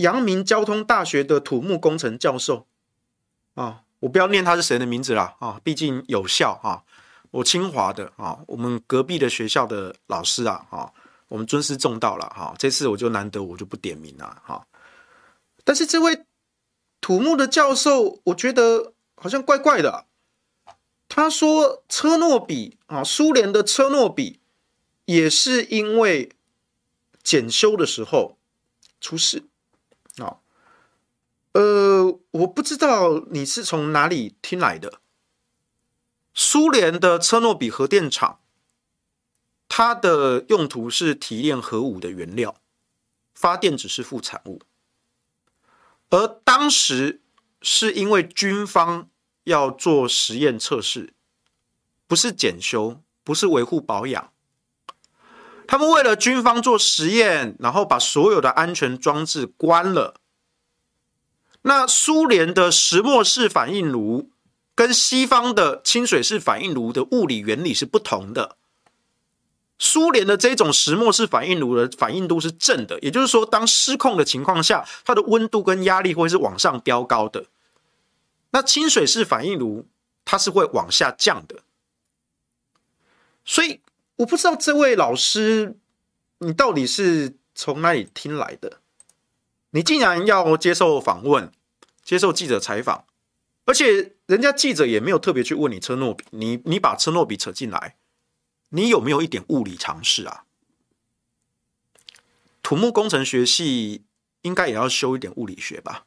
[0.00, 2.66] 阳明交通大学的土木工程教授
[3.52, 6.84] 啊，我不要念他是谁的名字啦啊，毕竟有效啊。
[7.32, 10.90] 我清华的啊，我们隔壁的学校的老师啊，啊，
[11.28, 12.54] 我们尊师重道了哈。
[12.56, 14.66] 这次我就难得我就不点名了哈。
[15.64, 16.24] 但是这位
[17.00, 20.06] 土木的教授，我觉得好像怪怪的。
[21.08, 24.38] 他说车诺比啊，苏联的车诺比
[25.06, 26.30] 也是因为
[27.22, 28.38] 检修的时候
[29.00, 29.44] 出事
[30.18, 30.38] 啊。
[31.52, 35.00] 呃，我不知道你是从哪里听来的。
[36.32, 38.38] 苏联的车诺比核电厂，
[39.68, 42.54] 它的用途是提炼核武的原料，
[43.34, 44.60] 发电只是副产物。
[46.10, 47.22] 而当时
[47.62, 49.08] 是因为军方
[49.44, 51.14] 要做实验测试，
[52.06, 54.32] 不是检修，不是维护保养。
[55.66, 60.16] 他们为了军方做实验，然后把所有的安全装置关了。
[61.62, 64.30] 那苏联的石墨式反应炉
[64.74, 68.56] 跟西方的清水式反应炉的物理原理是不同的。
[69.82, 77.46] 苏联的这种石墨式反应炉的反应度是正的，也就是说，当失控的情况下，它的温度跟压力会是往上飙高的。
[78.50, 79.86] 那清水式反应炉
[80.26, 81.60] 它是会往下降的。
[83.42, 83.80] 所以
[84.16, 85.78] 我不知道这位老师，
[86.40, 88.80] 你到底是从哪里听来的？
[89.70, 91.50] 你竟然要接受访问，
[92.04, 93.06] 接受记者采访，
[93.64, 97.96] 而且人家记者也没有特别去问你车诺比，你你把车诺比扯进来，
[98.70, 100.44] 你有没有一点物理常识啊？
[102.62, 104.02] 土木工程学系
[104.42, 106.06] 应该也要修一点物理学吧？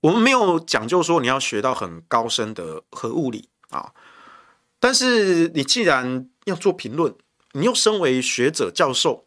[0.00, 3.92] 我们没有讲究说你要学到很高深的核物理啊，
[4.78, 7.14] 但是你既然要做评论，
[7.52, 9.26] 你又身为学者教授，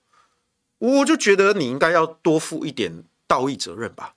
[0.80, 3.04] 我就觉得你应该要多负一点。
[3.30, 4.16] 道义责任吧。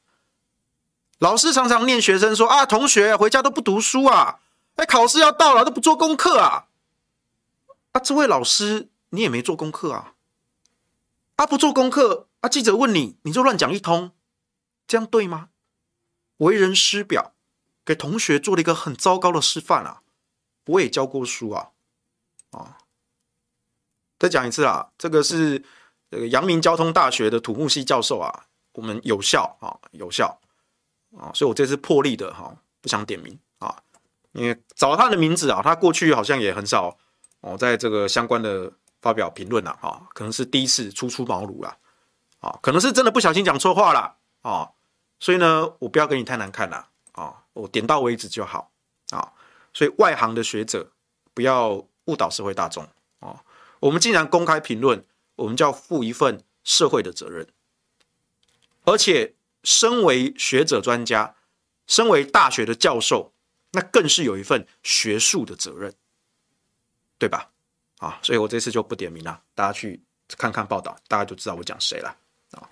[1.18, 4.38] 老师常常念学生说啊，同学回家都不读书啊，
[4.76, 6.68] 哎，考试要到了都不做功课啊。
[7.92, 10.14] 啊，这位老师你也没做功课啊。
[11.36, 14.12] 啊，不做功课啊，记者问你，你就乱讲一通，
[14.86, 15.48] 这样对吗？
[16.38, 17.34] 为人师表，
[17.84, 20.02] 给同学做了一个很糟糕的示范啊。
[20.66, 21.70] 我也教过书啊。
[22.50, 22.78] 啊，
[24.18, 25.64] 再讲一次啊，这个是
[26.10, 28.46] 这个阳明交通大学的土木系教授啊。
[28.74, 30.40] 我们有效啊，有效
[31.18, 33.82] 啊，所以我这次破例的哈，不想点名啊，
[34.32, 36.96] 因为找他的名字啊，他过去好像也很少
[37.40, 41.76] 哦，在这个相关的发表评论了哈，可能是第一次初出茅庐了
[42.40, 44.70] 啊，可能是真的不小心讲错话了啊，
[45.18, 48.70] 所以呢，我不要给你太难看了啊，我点到为止就好
[49.10, 49.32] 啊，
[49.72, 50.92] 所以外行的学者
[51.32, 52.86] 不要误导社会大众
[53.20, 53.42] 啊，
[53.80, 55.04] 我们既然公开评论，
[55.36, 57.46] 我们就要负一份社会的责任。
[58.84, 61.36] 而且，身为学者专家，
[61.86, 63.32] 身为大学的教授，
[63.72, 65.94] 那更是有一份学术的责任，
[67.20, 67.50] 对吧？
[67.98, 70.02] 啊，所以我这次就不点名了，大家去
[70.38, 72.16] 看看报道，大家就知道我讲谁了
[72.52, 72.66] 啊。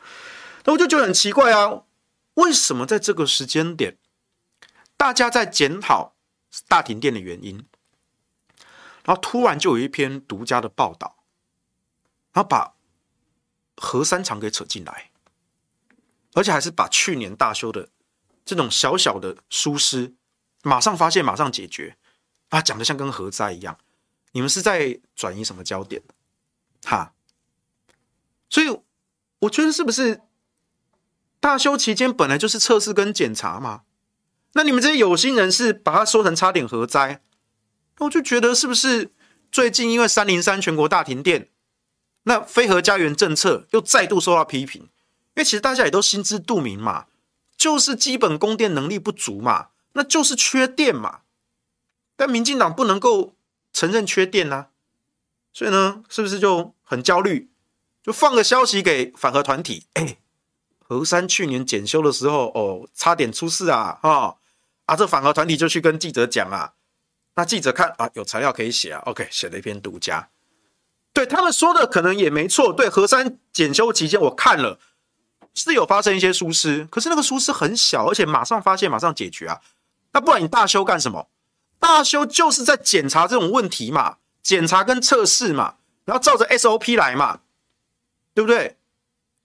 [0.64, 1.84] 那我就觉得很奇怪啊，
[2.34, 3.98] 为什么在这个时间点，
[4.96, 6.14] 大家在检讨
[6.66, 7.64] 大停电的原因，
[9.04, 11.18] 然后突然就有一篇独家的报道，
[12.32, 12.74] 然后把
[13.76, 15.10] 核三厂给扯进来。
[16.34, 17.88] 而且还是把去年大修的
[18.44, 20.14] 这种小小的疏失，
[20.62, 21.96] 马上发现，马上解决，
[22.50, 23.76] 啊，讲的像跟核灾一样。
[24.38, 26.00] 你们是在转移什么焦点？
[26.84, 27.12] 哈，
[28.48, 28.68] 所以
[29.40, 30.20] 我觉得是不是
[31.40, 33.82] 大修期间本来就是测试跟检查嘛？
[34.52, 37.20] 那你们这些有心人士把它说成差点核灾，
[37.98, 39.10] 那我就觉得是不是
[39.50, 41.48] 最近因为三零三全国大停电，
[42.22, 44.82] 那非核家园政策又再度受到批评？
[44.82, 44.88] 因
[45.40, 47.06] 为其实大家也都心知肚明嘛，
[47.56, 51.22] 就是基本供电能力不足嘛，那就是缺电嘛。
[52.14, 53.34] 但民进党不能够
[53.78, 54.70] 承认缺电啊，
[55.52, 57.48] 所以呢，是不是就很焦虑？
[58.02, 60.18] 就放个消息给反核团体，哎，
[60.80, 64.38] 核三去年检修的时候，哦，差点出事啊，哦、
[64.86, 66.72] 啊，这反核团体就去跟记者讲啊，
[67.36, 70.28] 那记者看啊，有材料可以写啊，OK，写了一篇独家，
[71.12, 74.80] 对他们说的可能也没错，对，核三检修期间我看了。
[75.54, 79.60] 是有发生一些疏失，可是那个疏失很小，而且马上发现，马上解决啊。
[80.12, 81.28] 那不然你大修干什么？
[81.78, 87.40] 大修就是在检查这种问题嘛，检查跟测试嘛，然后照着 SOP 来嘛，
[88.34, 88.76] 对不对？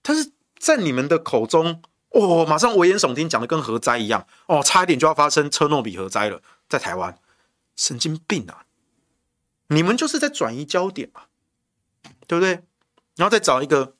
[0.02, 7.18] 但是在你们的口中，哦，马上危言耸听，讲的跟核灾一样，哦，差一点就要发生车诺比核灾了，在台湾，
[7.76, 8.66] 神经病啊！
[9.68, 11.22] 你们就是在转移焦点嘛，
[12.26, 12.62] 对不对？
[13.16, 13.94] 然后再找一个。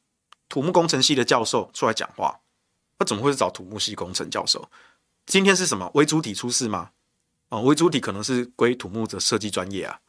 [0.47, 2.39] 土木工程系的教授出来讲话，
[2.99, 4.71] 那怎么会是找土木系工程教授？
[5.27, 6.91] 今天是什么为主体出事吗？
[7.49, 10.01] 哦，微主体可能是归土木的设计专业啊。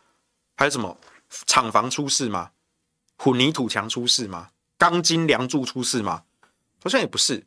[0.56, 0.98] 还有什么
[1.46, 2.52] 厂房出事吗？
[3.18, 4.50] 混凝土墙出事吗？
[4.78, 6.24] 钢筋梁柱出事吗？
[6.84, 7.46] 好像也不是。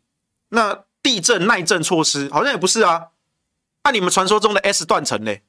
[0.51, 3.09] 那地震耐震措施，好像也不是啊。
[3.83, 5.43] 按、你们传说中的 S 断层嘞，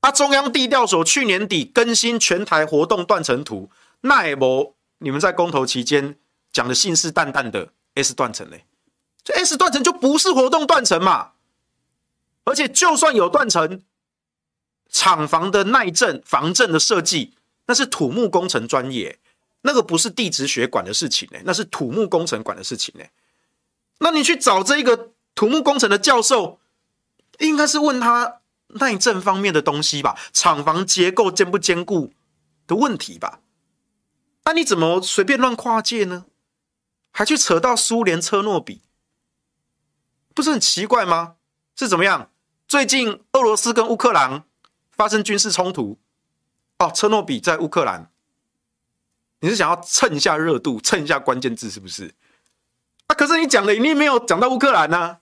[0.00, 6.16] 啊，中央地调所去年底更新全台活动断层图，那也不你们在公投期间
[6.52, 8.64] 讲的信誓旦旦的 S 断层嘞，
[9.22, 11.32] 这 S 断层就不是活动断层嘛。
[12.44, 13.82] 而且就算有断层，
[14.90, 17.34] 厂房的耐震防震的设计，
[17.66, 19.18] 那是土木工程专业，
[19.62, 23.04] 那个不是地质学管的事情呢，那是土木工程管的事情呢。
[23.98, 26.60] 那你去找这个土木工程的教授，
[27.38, 32.12] 应该是问他耐震方面的东西吧，厂房结构坚不坚固
[32.66, 33.40] 的问题吧。
[34.44, 36.26] 那你怎么随便乱跨界呢？
[37.10, 38.82] 还去扯到苏联车诺比，
[40.34, 41.36] 不是很奇怪吗？
[41.76, 42.30] 是怎么样？
[42.66, 44.44] 最近俄罗斯跟乌克兰
[44.90, 45.98] 发生军事冲突，
[46.78, 48.10] 哦，车诺比在乌克兰，
[49.40, 52.14] 你是想要蹭一下热度，蹭一下关键字是不是？
[53.06, 55.18] 啊，可是你讲的你没有讲到乌克兰呢。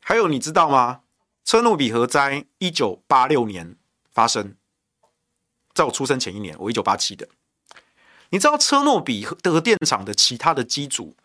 [0.00, 1.00] 还有你知道吗？
[1.44, 3.76] 车诺比核灾一九八六年
[4.12, 4.54] 发生，
[5.74, 7.28] 在我出生前一年，我一九八七的。
[8.30, 11.16] 你知道车诺比核电厂的其他的机组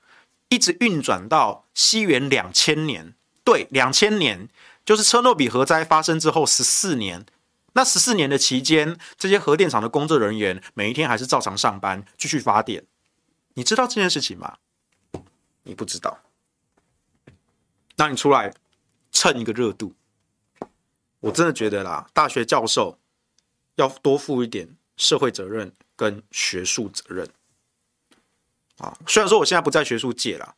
[0.49, 3.13] 一直运转到西元两千年，
[3.43, 4.49] 对，两千年。
[4.83, 7.25] 就是车诺比核灾发生之后十四年，
[7.73, 12.85] 那十四年的期间，这些核电厂的工作人员每一天还是照常上班，继续发电。
[13.53, 14.57] 你知道这件事情吗？
[15.63, 16.19] 你不知道。
[17.97, 18.53] 那你出来
[19.11, 19.93] 蹭一个热度，
[21.19, 22.97] 我真的觉得啦，大学教授
[23.75, 27.29] 要多负一点社会责任跟学术责任。
[28.77, 30.55] 啊，虽然说我现在不在学术界啦，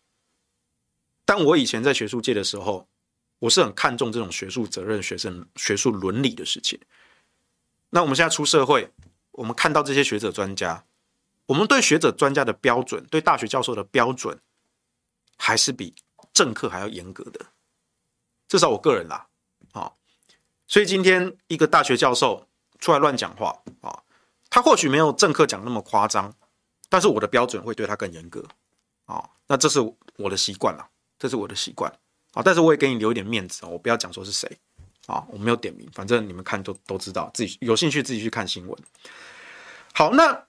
[1.26, 2.88] 但我以前在学术界的时候。
[3.44, 6.80] 我是很看重这种学术责任、学生学术伦理的事情。
[7.90, 8.90] 那我们现在出社会，
[9.32, 10.86] 我们看到这些学者专家，
[11.48, 14.40] 我们对学者专家的标准，对大学教授的标准，
[15.36, 15.94] 还是比
[16.32, 17.48] 政客还要严格的。
[18.48, 19.28] 至少我个人啦，
[19.74, 19.92] 啊，
[20.66, 22.48] 所以今天一个大学教授
[22.80, 24.04] 出来乱讲话啊，
[24.50, 26.34] 他或许没有政客讲那么夸张，
[26.88, 28.48] 但是我的标准会对他更严格
[29.04, 29.32] 啊。
[29.48, 29.82] 那这是
[30.16, 30.90] 我的习惯了，
[31.20, 31.94] 这是我的习惯。
[32.34, 32.42] 啊！
[32.44, 34.50] 但是我也给你留一点面子，我不要讲说是谁
[35.06, 38.76] 啊，我没有点名，反正你们看都都知道，自己有兴趣自己去看新闻。
[39.94, 40.46] 好，那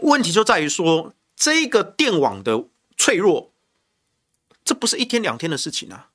[0.00, 2.66] 问题就在于说，这个电网的
[2.96, 3.50] 脆弱，
[4.64, 6.10] 这不是一天两天的事情啊。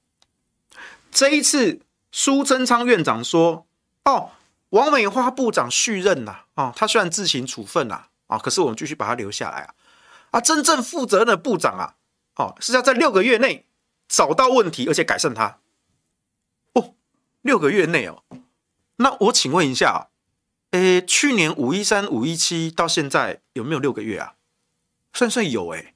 [1.12, 1.82] 这一次
[2.12, 3.66] 苏贞昌院长说
[4.06, 4.30] ：“哦，
[4.70, 9.74] 王美花部长续任呐，啊，他虽然自行处分呐，啊，可是我们继续把他留下来啊，
[10.30, 11.96] 啊，真正负责任的部长啊，
[12.36, 13.66] 哦，是要在六个月内。”
[14.12, 15.60] 找到问题，而且改善它。
[16.74, 16.96] 哦，
[17.42, 18.24] 六个月内哦，
[18.98, 20.10] 那我请问一下，
[20.72, 24.36] 诶，去年五一三、五一七到现在有没有六个月啊？
[25.14, 25.96] 算算有诶，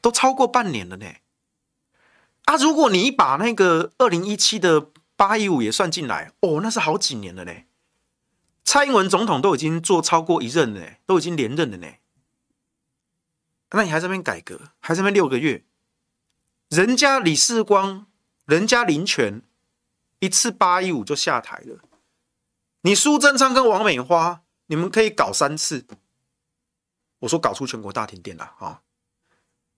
[0.00, 1.06] 都超过半年了呢。
[2.46, 7.52] 啊，如果你把那个二零一七的八一五也算进来，哦，那是好几年了呢。
[8.64, 11.86] 蔡英文总统都已经做超过一任了，都已经连任了呢。
[13.70, 15.64] 那你还在那边改革，还在那边六个月？
[16.74, 18.08] 人家李世光，
[18.46, 19.42] 人家林全，
[20.18, 21.78] 一次八一五就下台了。
[22.80, 25.86] 你苏贞昌跟王美花，你们可以搞三次。
[27.20, 28.82] 我说搞出全国大停电了啊！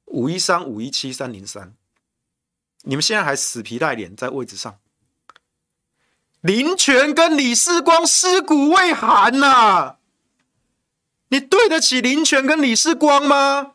[0.06, 1.74] 五一三、五一七、三零三，
[2.84, 4.78] 你们现在还死皮赖脸在位置上。
[6.40, 9.98] 林全跟李世光尸骨未寒呐、啊，
[11.28, 13.74] 你对得起林全跟李世光吗？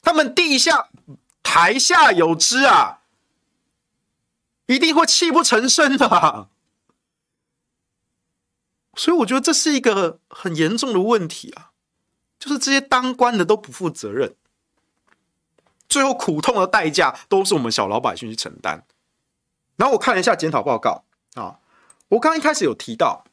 [0.00, 0.88] 他们地下。
[1.44, 3.02] 台下有知啊，
[4.66, 6.48] 一定会泣不成声的。
[8.96, 11.72] 所以我觉得这是一个很严重的问题啊，
[12.38, 14.34] 就是这些当官的都不负责任，
[15.88, 18.86] 最后苦痛的代价都是我们小老百姓去承担。
[19.76, 21.58] 然后我看了一下检讨报告啊，
[22.08, 23.24] 我刚一开始有提到，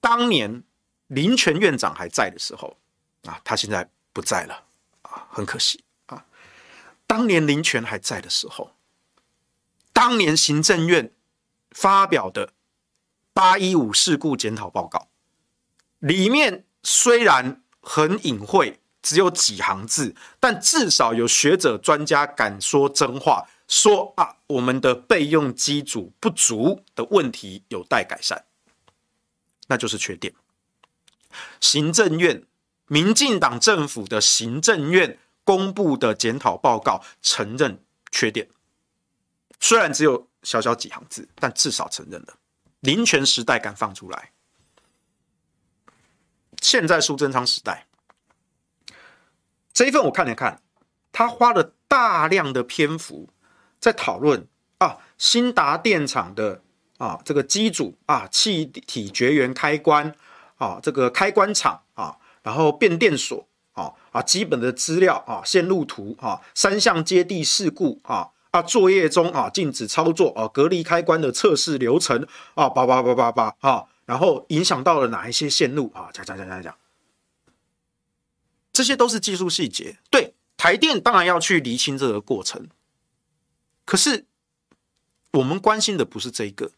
[0.00, 0.62] 当年
[1.08, 2.78] 林权院长还在的时候
[3.24, 4.64] 啊，他现在不在了
[5.02, 5.84] 啊，很可惜。
[7.10, 8.70] 当年林全还在的时候，
[9.92, 11.12] 当年行政院
[11.72, 12.52] 发表的
[13.32, 15.08] 八一五事故检讨报告
[15.98, 28.44] 里面，虽然很隐晦，只有几行字，但至少有学者专家敢说真话，说啊，我们的备用机组不足的问题有待改善，
[29.66, 30.32] 那就是缺点。
[31.60, 32.44] 行政院，
[32.86, 35.18] 民进党政府的行政院。
[35.44, 38.48] 公布的检讨报告承认缺点，
[39.58, 42.38] 虽然只有小小几行字，但至少承认了。
[42.80, 44.32] 林权时代敢放出来，
[46.62, 47.86] 现在苏贞昌时代
[49.72, 50.62] 这一份我看了看，
[51.12, 53.28] 他花了大量的篇幅
[53.78, 54.46] 在讨论
[54.78, 56.62] 啊，兴达电厂的
[56.96, 60.14] 啊这个机组啊，气体绝缘开关
[60.56, 63.46] 啊，这个开关厂啊，然后变电所
[64.10, 76.10] 啊，基本的资料啊，线路图啊，三项接地事故啊啊，作业中啊禁止操作啊，隔离开关的测试流程啊，叭叭叭叭叭啊，然后影响到了哪一些线路啊？
[76.12, 76.76] 讲讲讲讲讲。
[78.72, 82.68] 这些都是技术细节，对台电当然要去厘清这个过程。
[83.84, 84.26] 可是
[85.32, 86.70] 我们关心的不是这个，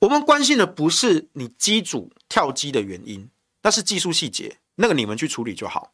[0.00, 3.30] 我们关心的不是你机组跳机的原因，
[3.62, 5.92] 那是技术细节，那个你们去处理就好。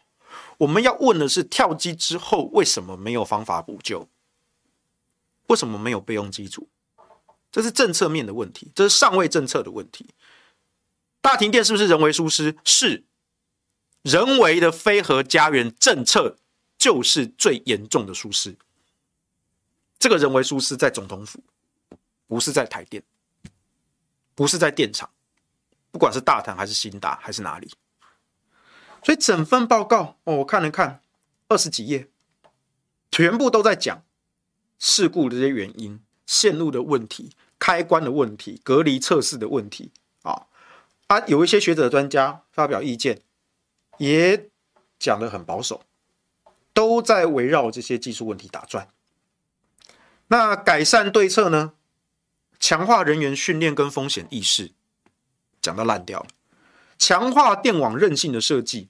[0.59, 4.09] 我们要问的是跳机之后为什么没有方法补救？
[5.47, 6.69] 为什么没有备用机组？
[7.51, 10.11] 这是政策面的问题，这是上位政策的问题。
[11.21, 12.57] 大停电是不是人为疏失？
[12.65, 13.05] 是。
[14.03, 16.37] 人为的非核家园政策
[16.79, 18.57] 就是最严重的疏失。
[19.99, 21.43] 这个人为疏失在总统府，
[22.27, 23.03] 不是在台电，
[24.35, 25.11] 不是在电厂，
[25.91, 27.71] 不管是大潭还是新达还是哪里。
[29.03, 31.01] 所以整份报告哦，我看了看，
[31.49, 32.09] 二十几页，
[33.11, 34.03] 全部都在讲
[34.79, 39.91] 事故的这些原因、线路的问题、开关的问题、隔离测试的问题
[40.23, 40.47] 啊
[41.07, 41.21] 啊！
[41.27, 43.23] 有一些学者专家发表意见。
[43.99, 44.49] 也
[44.97, 45.83] 讲得很保守，
[46.73, 48.91] 都在围绕这些技术问题打转。
[50.29, 51.73] 那改善对策呢？
[52.61, 54.71] 强化人员训练跟风险意识，
[55.61, 56.29] 讲到烂掉了。
[56.99, 58.89] 强化电网韧性的设计，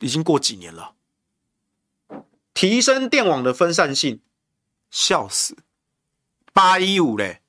[0.00, 0.94] 已经过几年了。
[2.52, 4.20] 提升电网的分散性，
[4.90, 5.56] 笑死！
[6.52, 7.40] 八一五嘞，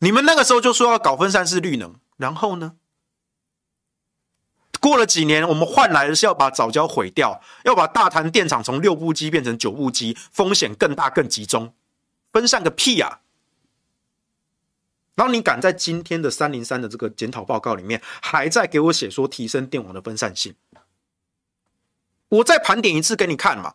[0.00, 2.76] 你们那个时候就说要搞分散式绿能，然后呢？
[4.78, 11.74] 过了几年，我们换来的是要把早教毁掉，要把大潭电厂从六部机变成九部机，风险更大、更集中，
[12.30, 13.23] 分散个屁呀、啊！
[15.14, 20.54] 然后你敢在今天的三零三的这个检讨报告里面，还在给我写说提升电网的分散性？
[22.28, 23.74] 我再盘点一次给你看嘛。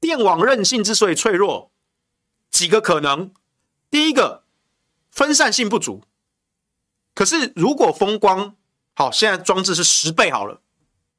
[0.00, 1.70] 电网韧性之所以脆弱，
[2.50, 3.32] 几个可能：
[3.90, 4.44] 第一个，
[5.10, 6.02] 分散性不足。
[7.14, 8.56] 可是如果风光
[8.94, 10.62] 好，现在装置是十倍好了，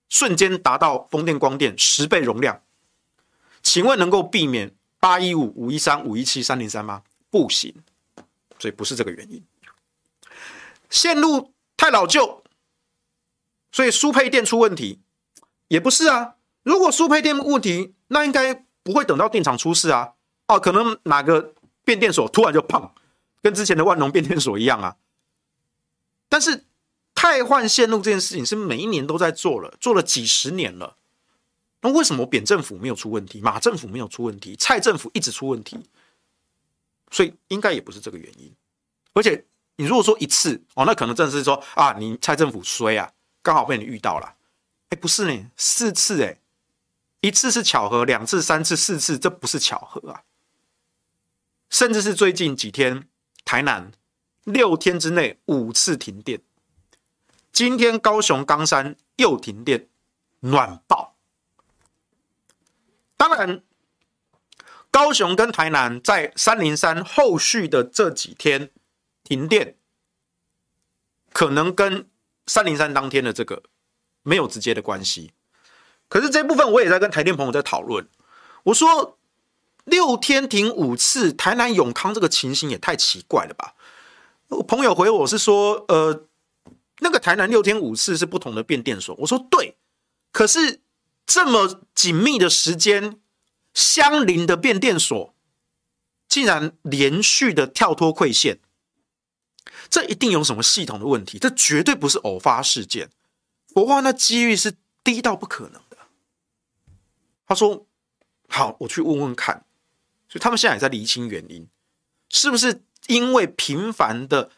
[0.09, 2.63] 瞬间达到风电光电十倍容量，
[3.61, 7.03] 请问能够避免八一五、五一三、五一七、三零三吗？
[7.29, 7.75] 不行，
[8.63, 9.43] 所以不是这个原因。
[10.89, 12.45] 线路太老旧，
[13.73, 15.01] 所以输配电出问题，
[15.67, 16.35] 也不是啊。
[16.63, 20.13] 如果输配电问题，那应该不会等到电厂出事啊。
[20.47, 21.53] 哦，可能哪个
[21.83, 22.91] 变电所突然就砰，
[23.41, 24.95] 跟之前的万隆变电所一样啊。
[26.29, 26.63] 但是。
[27.15, 30.97] 汰换线路这件事情是每一年都在做了，做了几十年了。
[31.81, 35.77] 那为什么扁政府没有出问题，马政府没有出问题，蔡政府一直出问题？
[37.13, 38.53] 所以应该也不是这个原因。
[39.13, 39.45] 而且
[39.75, 44.35] 你如果说一次哦，那可能真的是说啊，你蔡政府衰啊，刚好被你遇到了。
[44.89, 46.39] 哎，不是呢，四次哎，
[47.21, 50.23] 一次是巧合，两次、三次、四次，这不是巧合啊。
[51.69, 53.07] 甚至是最近几天，
[53.45, 53.91] 台南
[54.43, 56.41] 六天之内五次停电。
[57.51, 59.87] 今天高雄冈山又停电，
[60.39, 61.15] 暖爆。
[63.15, 63.63] 当然，
[64.93, 68.69] 高雄跟台南在三零三后续的这几天
[69.23, 69.75] 停电，
[71.33, 72.07] 可能跟
[72.45, 73.63] 三零三当天的这个
[74.21, 75.31] 没有直接的关系。
[76.07, 78.07] 可是这部分我也在跟台电朋友在讨论。
[78.65, 79.17] 我说
[79.85, 83.73] 六天停五次，台南永康这个情形也太奇怪了吧？
[84.49, 86.27] 我朋友回我是说，呃。
[86.99, 89.75] 那个台南六天五次是不同的变电所，我说对，
[90.31, 90.79] 可是
[91.25, 93.19] 这么紧密的时间，
[93.73, 95.33] 相邻的变电所
[96.27, 98.59] 竟然连续的跳脱馈线，
[99.89, 103.09] 这一定有什么系统的问题，这绝对不是偶发事件，
[103.73, 105.97] 否则那几率是低到不可能的。
[107.45, 107.85] 他说
[108.49, 109.65] ：“好，我去问问看。”
[110.29, 111.67] 所以他们现在也在厘清原因，
[112.29, 114.49] 是不是因为频繁的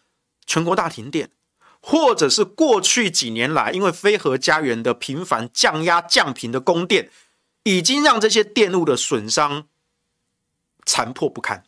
[0.45, 1.31] 全国大停电？
[1.81, 7.11] 或者是过去几年来，因为飞河家园的频繁降压降频的供电，
[7.65, 9.67] 已经让这些电路的损伤
[10.85, 11.65] 残破不堪。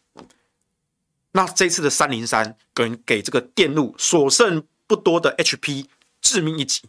[1.32, 5.88] 那这次的三零三跟给这个电路所剩不多的 HP
[6.22, 6.84] 致命一击。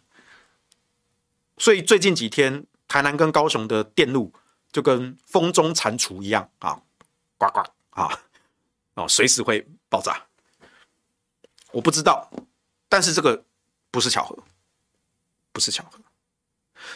[1.57, 4.33] 所以最近几天，台南跟高雄的电路
[4.71, 6.83] 就跟风中蟾蜍一样啊，
[7.39, 8.21] 呱呱啊，
[8.95, 10.27] 哦，随时会爆炸。
[11.73, 12.31] 我不知道。
[12.91, 13.45] 但是这个
[13.91, 14.39] 不是巧合，
[15.53, 15.99] 不是巧合。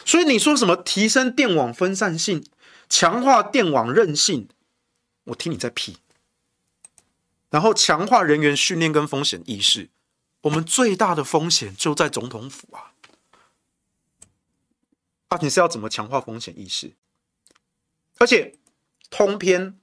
[0.05, 2.43] 所以你说什么提升电网分散性？
[2.89, 4.47] 强化电网韧性，
[5.23, 5.97] 我听你在屁。
[7.49, 9.89] 然后强化人员训练跟风险意识，
[10.41, 12.93] 我们最大的风险就在总统府啊！
[15.29, 16.93] 啊，你是要怎么强化风险意识？
[18.19, 18.55] 而且
[19.09, 19.79] 通篇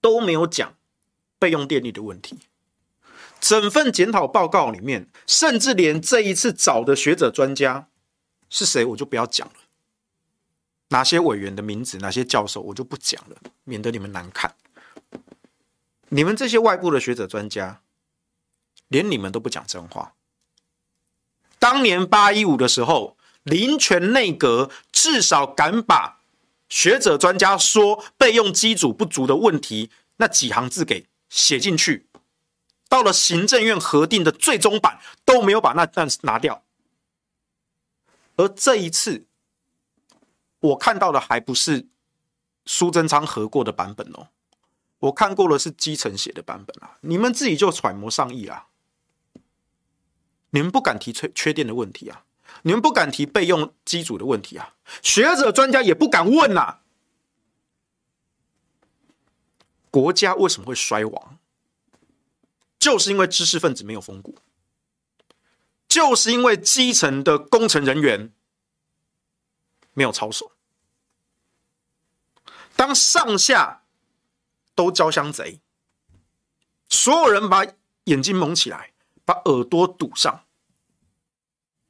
[0.00, 0.76] 都没有讲
[1.38, 2.40] 备用电力的问题。
[3.40, 7.88] 整份检讨报告里面，甚至连这一次找的学者专家
[8.48, 9.54] 是谁，我就不要讲了。
[10.88, 14.54] 哪些委员的名字，哪些教授，我就不讲了，免得你们难看。
[16.10, 17.80] 你们这些外部的学者专家，
[18.88, 20.14] 连你们都不讲真话。
[21.58, 26.20] 当年八一五的时候，林权内阁至少敢把
[26.68, 32.06] 学者专家说备用机组不足的问题那几行字给写进去。
[32.88, 36.62] 到了行政院核定的最终版，都没有把那段拿掉。
[38.36, 39.26] 而这一次，
[40.60, 41.88] 我看到的还不是
[42.64, 44.28] 苏贞昌核过的版本哦。
[44.98, 48.68] 我看过的是基层写的版本啊，你们自己就揣摩上意啊。
[50.50, 52.24] 你们不敢提缺缺电的问题啊，
[52.62, 56.82] 你们不敢提备用机组的问题啊，学者专家也不敢问呐、啊。
[59.90, 61.38] 国家为什么会衰亡？
[62.78, 64.36] 就是因为知识分子没有风骨，
[65.96, 68.30] 就是因为基层的工程人员
[69.94, 70.52] 没有操守。
[72.76, 73.82] 当上下。
[74.76, 75.62] 都交相贼，
[76.86, 77.64] 所有人把
[78.04, 78.92] 眼睛蒙起来，
[79.24, 80.44] 把耳朵堵上，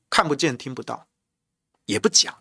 [0.08, 1.08] 看不见听不到，
[1.86, 2.32] 也不讲，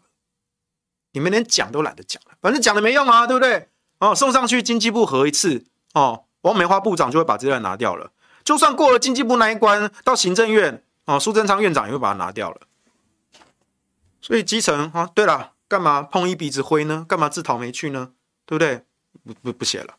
[1.13, 3.69] 你们连讲都懒得讲了，反正讲了没用啊，对不对？
[3.97, 8.11] 哦，送上去经济部核一次，哦，王美花部长就会把这段拿掉了。
[8.43, 12.67] 就算过了经济部那一关，到行政院，哦，苏贞昌院长也会把它拿掉了。
[14.21, 17.05] 所以基层啊，对了，干嘛碰一鼻子灰呢？
[17.07, 18.13] 干嘛自讨没趣呢？
[18.45, 18.85] 对不对？
[19.23, 19.97] 不不不写了。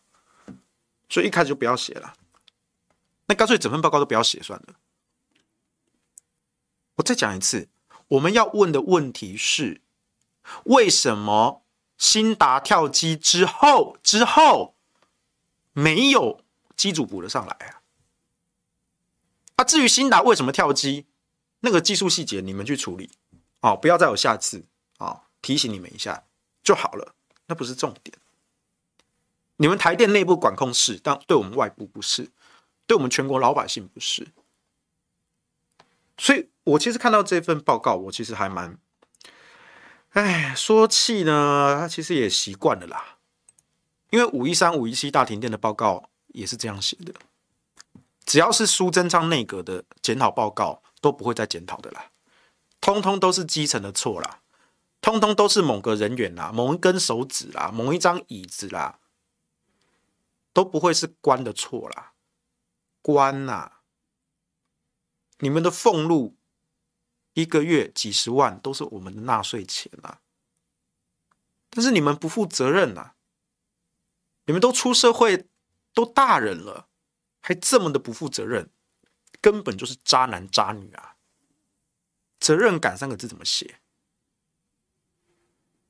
[1.09, 2.15] 所以一开始就不要写了，
[3.27, 4.75] 那干脆整份报告都不要写算了。
[6.97, 7.69] 我再讲一次，
[8.09, 9.81] 我们要问的问题是：
[10.65, 11.63] 为什么
[11.97, 14.75] 兴达跳机之后之后
[15.73, 16.41] 没有
[16.77, 17.83] 机组补了上来啊？
[19.57, 21.07] 啊，至于新达为什么跳机，
[21.61, 23.11] 那个技术细节你们去处理
[23.61, 24.65] 哦，不要再有下次
[24.99, 26.25] 啊，提醒你们一下
[26.63, 27.15] 就好了，
[27.47, 28.17] 那不是重点。
[29.57, 32.31] 你们台电内部管控是，但对我们外部不是，
[32.87, 34.29] 对我们全国老百姓不是。
[36.19, 38.79] 所以我其实看到这份报告，我其实还蛮，
[40.11, 43.17] 哎，说气呢，他其实也习惯了啦。
[44.11, 47.15] 因为五一三、五一七大停电的报告也是这样写的，
[48.27, 52.11] 只要是苏贞昌内阁的检讨报告，都不会再检讨的啦，
[52.83, 54.43] 通通都是基层的错啦，
[55.01, 59.01] 通通都是某个人员啦、某一根手指啦、某一张椅子啦。
[60.53, 62.15] 都不会是官的错啦，
[63.03, 63.73] 官呐、
[65.41, 66.35] 你们的俸禄
[67.35, 70.23] 一个月几十万都是我们的纳税钱啊，
[71.69, 73.13] 但是你们不负责任呐、
[74.47, 75.47] 你们都出社会
[75.93, 76.89] 都大人了，
[77.47, 78.69] 还这么的不负责任，
[79.41, 81.15] 根本就是渣男渣女啊！
[82.41, 83.77] 责任感三个字怎么写？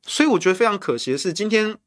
[0.03, 1.79] 所以我觉得非常可惜的是，今天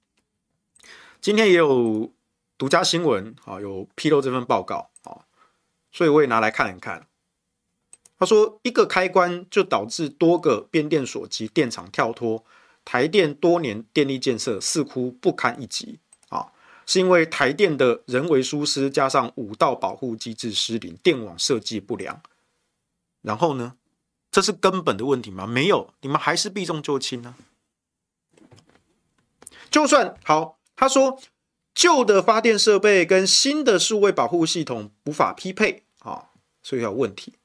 [1.22, 2.12] 今天也有。
[2.58, 5.24] 独家新闻啊，有披露这份报告啊，
[5.94, 7.08] 所以我也拿来看一看。
[8.18, 12.44] 他说，一个开关就导致多个变电所及电厂跳脱，
[12.84, 16.02] 台电多年电力建设似乎不堪一击，
[16.90, 22.20] 是因为台电的人为疏失加上五道保护机制失灵，电网设计不良。
[23.22, 23.76] 然后呢，
[24.32, 25.46] 这是根本的问题吗？
[25.46, 27.36] 没有，你们还是避重就轻呢。
[29.70, 31.22] 就算好，他说。
[31.76, 36.26] 旧的发电设备跟新的数位保护系统无法匹配啊，
[36.62, 37.36] 所以有问题。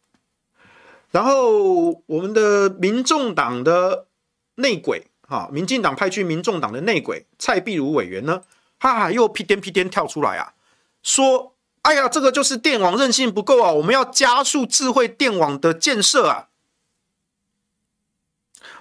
[1.13, 4.09] 然后我们的民众党的
[4.57, 8.43] 内鬼哈，民进党派去民众党的内鬼蔡壁如委员呢，
[8.79, 10.55] 哈，又屁颠屁颠跳出来啊，
[11.03, 16.49] 说：“哎呀，这个就是电网韧性不够啊，我们要加速智慧电网的建设啊。”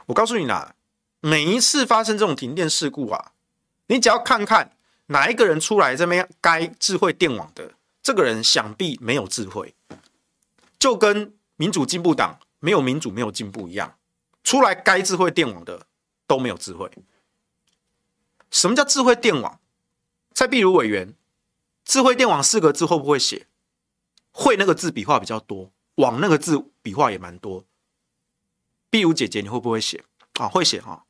[0.08, 0.76] 我告诉你啦，
[1.22, 3.32] 每一次发生这种停电事故啊，
[3.88, 4.72] 你只要看看。
[5.08, 7.74] 哪一个人出来这边该智慧电网的？
[8.02, 9.76] 这个人想必没有智慧，
[10.80, 13.98] 就跟民主进步党没有民主、没有进步一样，
[14.44, 15.88] 出来该智慧电网的
[16.26, 16.89] 都没有智慧。
[18.50, 19.60] 什么叫智慧电网？
[20.34, 21.16] 蔡壁如委员，
[21.86, 23.48] 智慧电网四个字会不会写？
[24.32, 27.66] 会那个字笔画比较多，网那个字笔画也蛮多。
[28.90, 30.04] 壁如姐姐，你会不会写？
[30.34, 31.06] 啊，会写哈。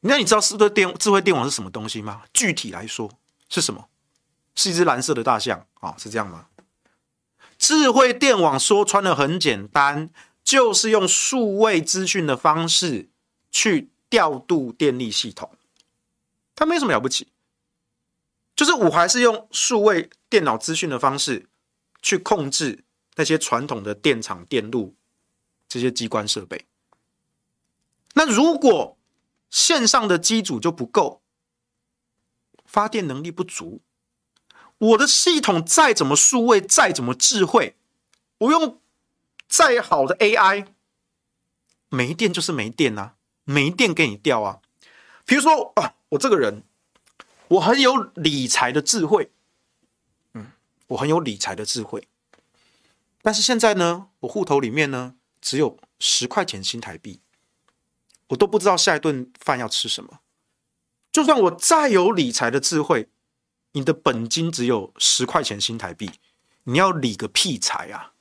[0.00, 2.22] 那你知道是不是电智慧电网是什么东西吗？
[2.32, 3.10] 具体来说
[3.50, 3.88] 是什么？
[4.54, 5.94] 是一只蓝色的大象啊？
[5.98, 6.46] 是这样吗？
[7.58, 10.08] 智慧电网说穿了很简单，
[10.42, 13.10] 就是用数位资讯的方式
[13.50, 15.50] 去调度电力系统，
[16.54, 17.28] 它没什么了不起，
[18.60, 21.48] 就是我还是用数位电脑资讯的方式
[22.02, 22.84] 去控制
[23.14, 24.94] 那些传统的电厂电路
[25.66, 26.66] 这些机关设备。
[28.12, 28.98] 那如果
[29.48, 31.22] 线上的机组就不够，
[32.66, 33.80] 发电能力不足。
[34.76, 37.78] 我的系统再怎么数位，再怎么智慧，
[38.36, 38.78] 我用
[39.48, 40.66] 再好的 AI，
[41.88, 44.60] 没电就是没电啊，没电给你调啊。
[45.24, 46.62] 比如说啊，我这个人，
[47.50, 49.30] 我很有理财的智慧，
[50.34, 50.52] 嗯，
[50.88, 52.08] 我很有理财的智慧，
[53.22, 57.20] 但是现在呢，我户头里面呢只有十块钱新台币，
[58.28, 60.20] 我都不知道下一顿饭要吃什么。
[61.12, 63.08] 就算我再有理财的智慧。
[63.72, 66.10] 你的本金只有十块钱新台币，
[66.64, 68.14] 你要理个屁财啊！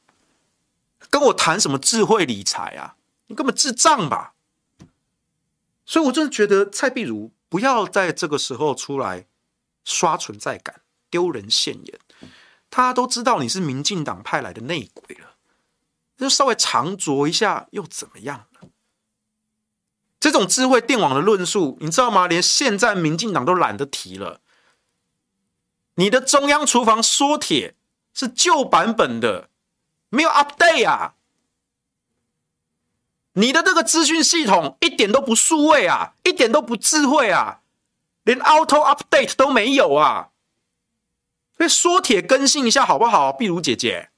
[1.10, 2.98] 跟我谈什么智慧理财啊？
[3.26, 4.36] 你根本智障吧！
[5.88, 9.26] 所以我真的觉得蔡壁如不要在这个时候出来
[9.84, 12.00] 刷存在感、丢人现眼。
[12.70, 15.36] 大家都知道你是民进党派来的内鬼了，
[16.16, 18.70] 就稍微长酌一下又怎么样呢？
[20.20, 22.28] 这种智慧电网的论述，你知道吗？
[22.28, 24.42] 连现在民进党都懒得提了。
[25.96, 27.76] 你的中央厨房缩帖
[28.14, 29.50] 是旧版本的，
[30.10, 31.16] 没有 update 啊！
[33.34, 37.62] 你的这个资讯系统一点都不数位啊，一点都不智慧啊，
[38.24, 40.30] 连 auto update 都没有啊！
[41.56, 43.32] 所以缩帖更新一下好不好？
[43.32, 44.10] 壁如姐姐，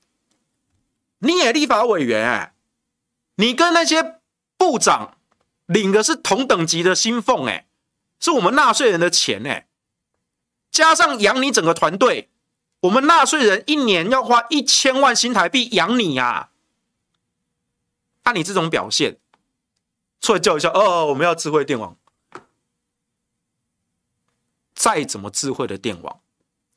[1.20, 2.54] 你也立法委员欸，
[3.36, 4.20] 你跟那些
[4.58, 5.18] 部长
[5.66, 7.66] 领的是同等级的薪俸哎，
[8.20, 9.68] 是我们纳税人的钱欸。
[10.72, 12.30] 加上养你整个团队，
[12.82, 16.51] 我们纳税人一年要花一千万新台币养你啊！
[18.24, 19.18] 按你这种表现，
[20.20, 21.98] 出来叫一下哦，我们要智慧电网。
[24.74, 26.22] 再怎么智慧的电网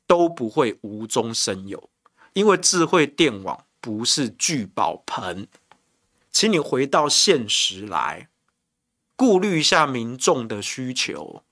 [0.05, 1.89] 都不会无中生有，
[2.33, 5.47] 因为智慧电网不是聚宝盆。
[6.31, 8.29] 请你回到现实来，
[9.15, 11.43] 顾虑一下民众的需求。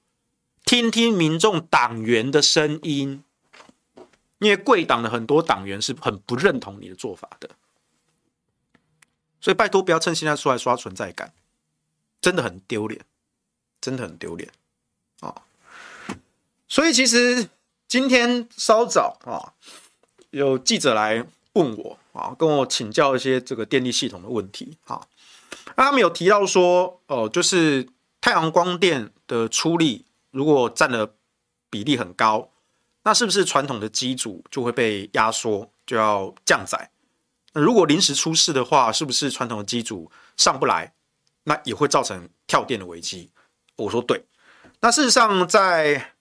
[0.65, 3.23] 听听民众党员的声音，
[4.39, 7.49] 因为贵党的很多党员是很不认同你的做法的，
[9.43, 11.33] 所以拜托不要趁现在出来刷存在感，
[12.21, 13.01] 真的很丢脸，
[13.81, 14.49] 真的很丢脸
[15.19, 15.41] 啊！
[16.69, 17.49] 所以其实
[17.85, 19.51] 今天稍早啊，
[20.29, 21.25] 有记者来
[21.55, 25.05] 问我啊，跟我请教一些这个电力系统的问题啊，
[25.75, 27.89] 那他们有提到说哦，就是
[28.21, 30.05] 太阳光电的出力。
[30.31, 31.13] 如果占的
[31.69, 32.49] 比例很高，
[33.03, 36.89] 那是不是传统的机组就会被压缩，就要降载？
[37.53, 40.93] 如果临时出事的话，是不是传统的机组上不来，
[41.43, 43.29] 那也会造成跳电的危机？
[43.75, 44.23] 我说对。
[44.79, 46.13] 那事实上，在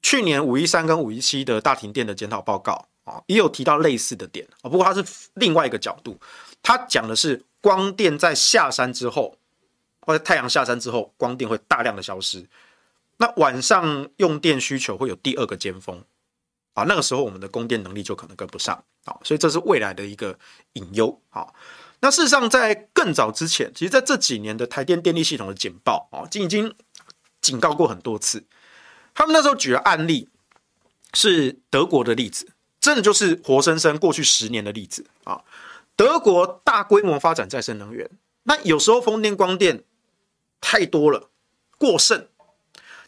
[0.00, 6.18] 去年五一三跟五一七的大停电的检讨报告啊，也有提到类似的点啊，不过它是另外一个角度，
[6.62, 9.36] 它讲的是光电在下山之后，
[10.00, 12.46] 或者太阳下山之后，光电会大量的消失。
[13.16, 16.02] 那晚上用电需求会有第二个尖峰
[16.74, 20.38] 啊，那个时候我们的供电能力就可能跟不上啊，所以这是未来的一个
[20.74, 21.46] 隐忧啊。
[22.00, 26.74] 那事实上，在更早之前，其实在这几年的台电电力系统的简报啊，已经
[27.40, 28.44] 警告过很多次。
[29.14, 30.28] 他们那时候举的案例
[31.14, 35.42] 是德国的例子，真的就是活生生过去十年的例子啊。
[35.96, 38.10] 德国大规模发展再生能源，
[38.42, 39.84] 那有时候风电、光电
[40.60, 41.30] 太多了，
[41.78, 42.26] 过剩。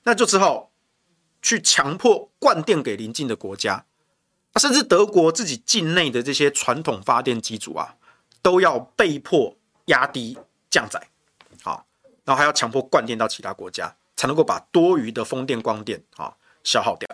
[0.05, 0.71] 那就只好
[1.43, 3.85] 去强迫灌电给邻近的国家，
[4.57, 7.97] 甚至德国自己境内的这些传统发电机组啊，
[8.43, 9.57] 都要被迫
[9.87, 10.39] 压低
[10.71, 11.09] 降载，
[11.63, 11.87] 好，
[12.25, 16.35] 然后还要强迫灌电到其他国家，才能够把多余的风电、光电啊
[16.65, 17.09] 消耗掉。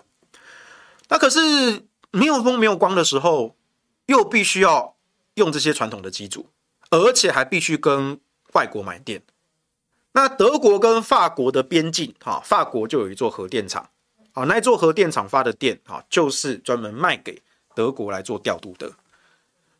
[1.09, 3.57] 那可是没有风、没有光的时候，
[4.07, 4.97] 又必须要
[5.35, 6.49] 用这些传统的机组，
[6.91, 8.21] 而且还必须跟
[8.55, 9.23] 外国买电。
[10.13, 13.91] 那德国跟法国的边境，哈，法国就有一座核电厂，
[14.33, 17.43] 啊，那一座核电厂发的电，啊，就是专门卖给
[17.75, 18.93] 德国来做调度的。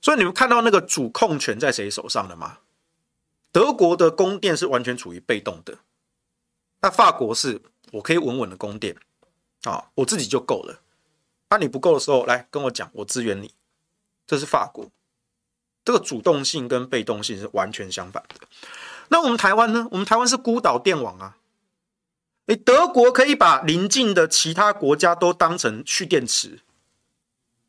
[0.01, 2.59] 所以你们看到那个主控权在谁手上了吗？
[3.51, 5.79] 德国的供电是完全处于被动的，
[6.81, 7.61] 那法国是
[7.93, 8.97] 我可以稳稳的供电，
[9.65, 10.81] 啊，我自己就够了。
[11.51, 13.53] 那你不够的时候，来跟我讲，我支援你。
[14.27, 14.91] 这是法国，
[15.85, 18.47] 这个主动性跟被动性是完全相反的。
[19.09, 19.87] 那我们台湾呢？
[19.91, 21.37] 我们台湾是孤岛电网啊，
[22.47, 26.61] 诶，德国可以把邻近的其他国家都当成蓄电池，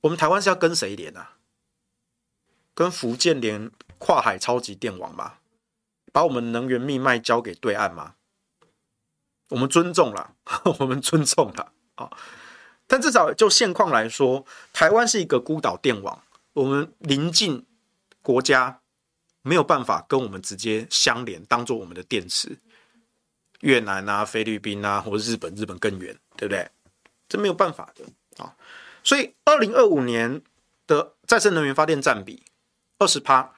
[0.01, 1.33] 我们台湾是要跟谁连啊？
[2.73, 5.35] 跟福建连跨海超级电网吗？
[6.11, 8.15] 把我们能源命脉交给对岸吗？
[9.49, 10.33] 我们尊重了，
[10.79, 12.09] 我们尊重了啊！
[12.87, 14.43] 但至少就现况来说，
[14.73, 17.65] 台湾是一个孤岛电网，我们邻近
[18.23, 18.81] 国家
[19.43, 22.57] 没有办法跟我们直接相连，当做我们的电池。
[23.63, 26.69] 越南啊、菲律宾啊，或者日本，日本更远，对不对？
[27.29, 28.03] 这没有办法的
[28.43, 28.55] 啊！
[29.03, 30.41] 所以，二零二五年
[30.85, 32.43] 的再生能源发电占比
[32.99, 33.53] 二十趴，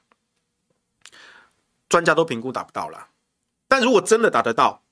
[1.88, 3.08] 专家都评估达不到了。
[3.66, 4.84] 但如果真的达得到，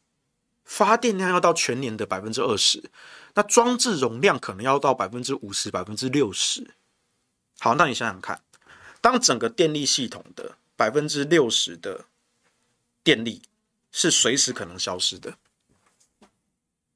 [0.65, 2.91] 发电量要到全年的百分之二十，
[3.35, 6.75] 那装置容量可能要到百分之五十、百分之六十。
[7.61, 8.43] 好，那你想想看，
[9.01, 12.07] 当整个电力系统的百分之六十的
[13.05, 13.43] 电力
[13.97, 15.39] 是随时可能消失的，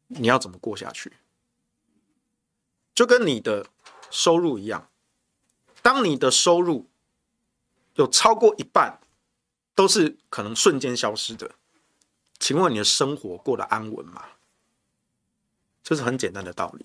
[0.09, 1.13] 你要怎么过下去？
[2.93, 3.69] 就跟你的
[4.11, 4.91] 收入一样，
[5.81, 6.89] 当你的收入
[7.95, 8.99] 有超过一半
[9.77, 11.53] 都是可能瞬间消失的。
[12.41, 14.25] 请问你的生活过得安稳吗？
[15.85, 16.85] 这是很简单的道理。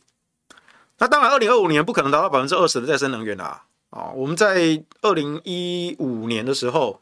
[1.00, 3.66] 那当然，二零二五年不可能达到百分之二十的再生能源啊！
[3.90, 7.02] 啊，我们在二零一五年的时候，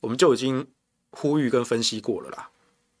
[0.00, 0.66] 我们就已经
[1.16, 2.50] 呼吁跟分析过了啦，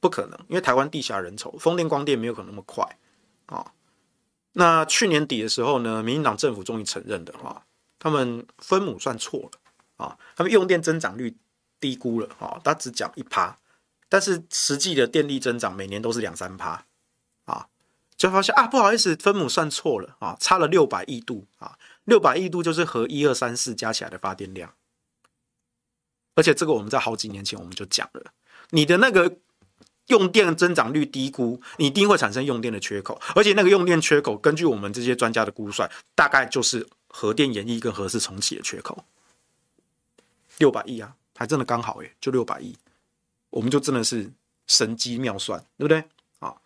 [0.00, 2.98] 不可能，因为台湾地狭人稠，风电光电没有可能那么快。
[3.46, 3.72] 啊。
[4.52, 7.66] 那去年底的时候呢，民进党政府终于承认的哈，
[7.98, 9.50] 他们分母算错了。
[9.96, 11.36] 啊，他们用电增长率
[11.80, 12.28] 低估了。
[12.38, 13.56] 啊，他只讲一趴。
[14.08, 16.84] 但是实际的电力增长每年都是两三趴，
[17.46, 17.66] 啊，
[18.16, 20.16] 就发现啊，不好意思，分母算错了。
[20.20, 21.46] 啊，差了六百亿度。
[21.58, 24.72] 啊，六百亿度就是和一二三四加起来的发电量，
[26.34, 28.32] 而且这个我们在好几年前我们就讲了，
[28.70, 29.36] 你的那个
[30.08, 39.04] 用电增长率低估，你一定会产生用电的缺口，而且那个用电缺口，根据我们这些专家的估算，大概就是核电延役跟核四重启的缺口，
[40.58, 42.76] 六百亿啊，还真的刚好诶，就六百亿。
[43.50, 44.32] 我们就真的是
[44.66, 46.04] 神机妙算，对不对？
[46.40, 46.56] 啊，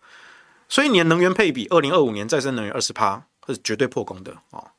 [0.69, 4.73] 所以你的能源配比，二零二五年再生能源二十趴是绝对破功的啊。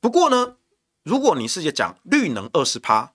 [0.00, 0.56] 不过呢，
[1.02, 3.11] 如果你是讲绿能二十趴，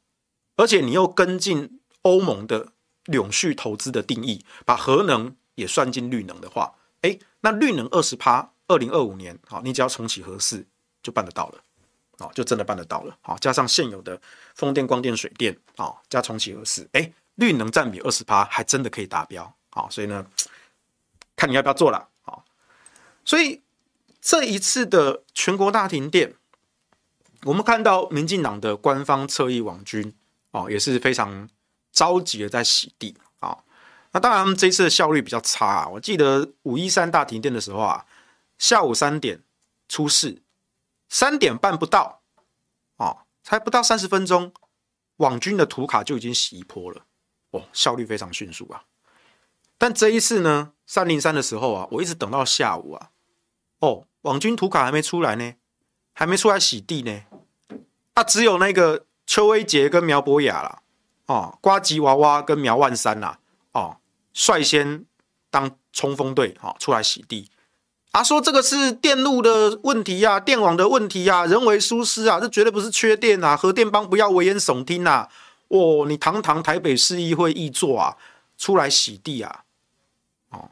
[0.57, 2.73] 而且你又跟进欧盟的
[3.05, 10.67] 永续投资的定义，把核能也算进绿能的话，哎，那绿能二十趴，二零二五年，好，你只要重启核四
[11.01, 11.63] 就办得到了，
[12.17, 14.19] 啊，就真的办得到了，好，加上现有的
[14.53, 17.13] 风电、光电、水电，啊，加重启核四，哎。
[17.37, 20.25] 绿能占比二十趴，还真的可以达标，好，所以呢，
[21.35, 22.43] 看你要不要做了，好，
[23.23, 23.61] 所以
[24.19, 26.33] 这一次的全国大停电，
[27.43, 30.15] 我们看到民进党的官方侧翼网军，
[30.51, 31.49] 哦，也是非常
[31.91, 33.57] 着急的在洗地，啊，
[34.11, 38.05] 那当然这一次的效率比较差啊，我记得五一三大停电的时候啊，
[38.57, 39.43] 下午三点
[39.87, 40.41] 出事，
[41.09, 42.21] 三点半不到，
[42.97, 44.53] 哦，才不到三十分钟，
[45.17, 47.03] 网军的图卡就已经洗一波了。
[47.51, 48.83] 哦，效率非常迅速啊！
[49.77, 53.11] 但这一次呢，三零三的时候啊，我一直等到下午啊，
[53.79, 55.53] 哦，网军图卡还没出来呢，
[56.11, 57.23] 还没出来洗地呢，
[58.15, 60.81] 啊，只有那个邱威杰跟苗博雅啦，
[61.27, 63.37] 哦，瓜吉娃娃跟苗万三啦，
[63.73, 63.97] 哦，
[64.33, 65.05] 率先
[65.51, 67.51] 当冲锋队，哦，出来洗地，
[68.11, 75.27] 啊，说这个是电路的问题呀，啊，电网的问题呀，啊，人为疏失啊，这绝对不是缺电啊，核电帮不要危言耸听呐。
[75.67, 78.15] 哦，你堂堂台北市议会议座啊，
[78.57, 79.65] 出来洗地啊？
[80.51, 80.71] 哦，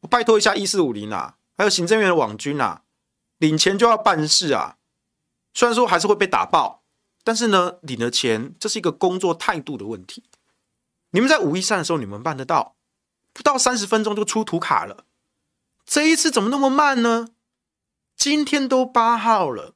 [0.00, 2.82] 我拜托一下一四五零啊，还有行政院的网军啊，
[3.38, 4.76] 领钱就要办事啊。
[5.54, 6.81] 虽然说还是会被打爆，
[7.24, 10.24] 但是呢，领了钱，这是一个工作态度的问题。
[11.10, 12.76] 你们在五一三的时候，你们办得到？
[13.32, 15.06] 不到三十分钟就出图卡了，
[15.86, 17.28] 这一次怎么那么慢呢？
[18.14, 19.74] 今天都八号了，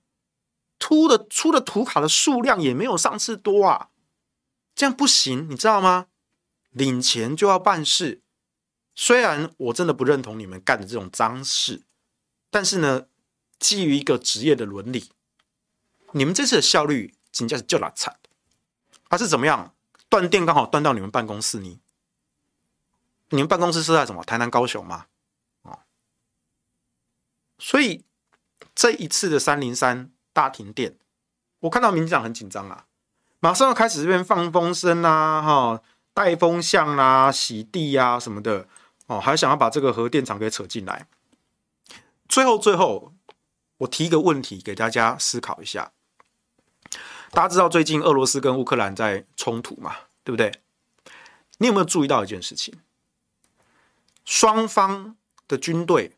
[0.78, 3.88] 出的出的图卡的数量也没有上次多啊。
[4.74, 6.08] 这样不行，你知道吗？
[6.70, 8.22] 领钱就要办事。
[8.94, 11.82] 虽然我真的不认同你们干的这种脏事，
[12.50, 13.06] 但是呢，
[13.58, 15.10] 基于一个职业的伦理，
[16.12, 18.16] 你们这次的效率真的是就拉惨。
[19.08, 19.72] 他是怎么样？
[20.08, 21.80] 断电刚好断到你们办公室呢？
[23.30, 24.22] 你们办公室是在什么？
[24.22, 25.06] 台南、高雄吗？
[25.62, 25.80] 哦，
[27.58, 28.04] 所以
[28.74, 30.96] 这一次的三零三大停电，
[31.58, 32.86] 我看到民进党很紧张啊。
[33.40, 35.82] 马上要开始这边放风声啊，哈，
[36.14, 38.68] 带风向啊，洗地啊什么的，
[39.06, 41.08] 哦，还想要把这个核电厂给扯进来。
[42.28, 43.12] 最后，最后，
[43.78, 45.92] 我提一个问题给大家思考一下。
[47.36, 50.50] 大家知道最近俄罗斯跟乌克兰在冲突嘛，对不对？
[51.58, 52.72] 你有没有注意到一件事情？
[54.24, 56.16] 双方的军队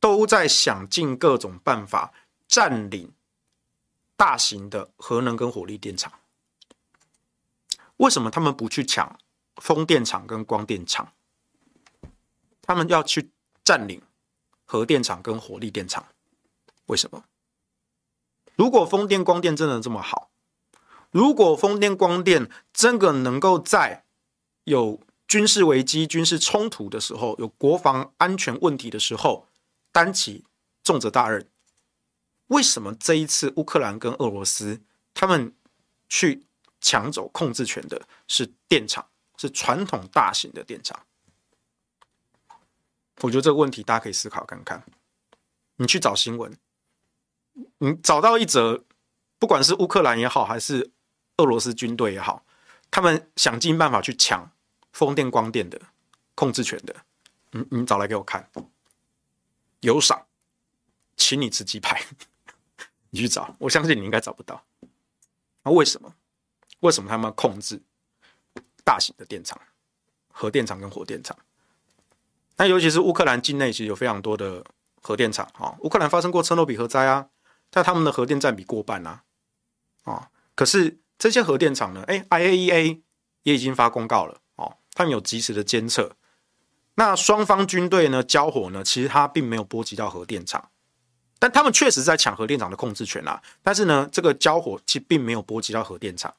[0.00, 2.14] 都在想尽各种办法
[2.48, 3.12] 占领
[4.16, 6.10] 大型的核能跟火力电厂。
[7.98, 9.18] 为什么他们不去抢
[9.56, 11.12] 风电场跟光电厂？
[12.62, 13.30] 他们要去
[13.62, 14.00] 占领
[14.64, 16.06] 核电厂跟火力电厂？
[16.86, 17.24] 为什么？
[18.56, 20.29] 如果风电、光电真的这么好，
[21.10, 24.04] 如果风电、光电真的能够在
[24.64, 29.46] 有军事危机、军事冲突的时候，有国防安全问题的时候，
[29.92, 30.44] 担起
[30.82, 31.48] 重责大任，
[32.48, 34.80] 为什么这一次乌克兰跟俄罗斯
[35.12, 35.54] 他们
[36.08, 36.46] 去
[36.80, 41.04] 抢走控制权的是电厂，是传统大型的电厂？
[43.22, 44.84] 我觉得这个问题大家可以思考看看。
[45.76, 46.56] 你去找新闻。
[47.78, 48.84] 你找到一则，
[49.38, 50.90] 不管是乌克兰也好，还是
[51.40, 52.44] 俄罗斯军队也好，
[52.90, 54.50] 他们想尽办法去抢
[54.92, 55.80] 风电、光电的
[56.34, 56.94] 控制权的，
[57.50, 58.48] 你你找来给我看，
[59.80, 60.26] 有赏，
[61.16, 62.02] 请你吃鸡排，
[63.10, 64.62] 你去找，我相信你应该找不到。
[65.62, 66.14] 那为什么？
[66.80, 67.80] 为什么他们要控制
[68.84, 69.60] 大型的电厂、
[70.28, 71.36] 核电厂跟火电厂？
[72.56, 74.64] 那尤其是乌克兰境内，其实有非常多的
[75.00, 75.76] 核电厂啊。
[75.80, 77.28] 乌克兰发生过车诺比核灾啊。
[77.72, 79.22] 但他们的核电占比过半啊，
[80.02, 82.02] 啊，可是这些核电厂呢？
[82.06, 83.00] 哎，IAEA
[83.42, 86.16] 也已经发公告了哦，他们有及时的监测。
[86.94, 90.70] 那双方军队呢交火呢，其实它并没有波及到核电厂，
[91.38, 93.42] 但他们确实在抢核电厂的控制权啊。
[93.62, 96.34] 但是呢，这个交火其实并没有波及到核电厂。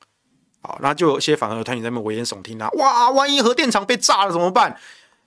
[0.64, 4.76] 好，那就有些反核团体在那边危言耸听啊，哇，万一核电厂被炸了怎么办？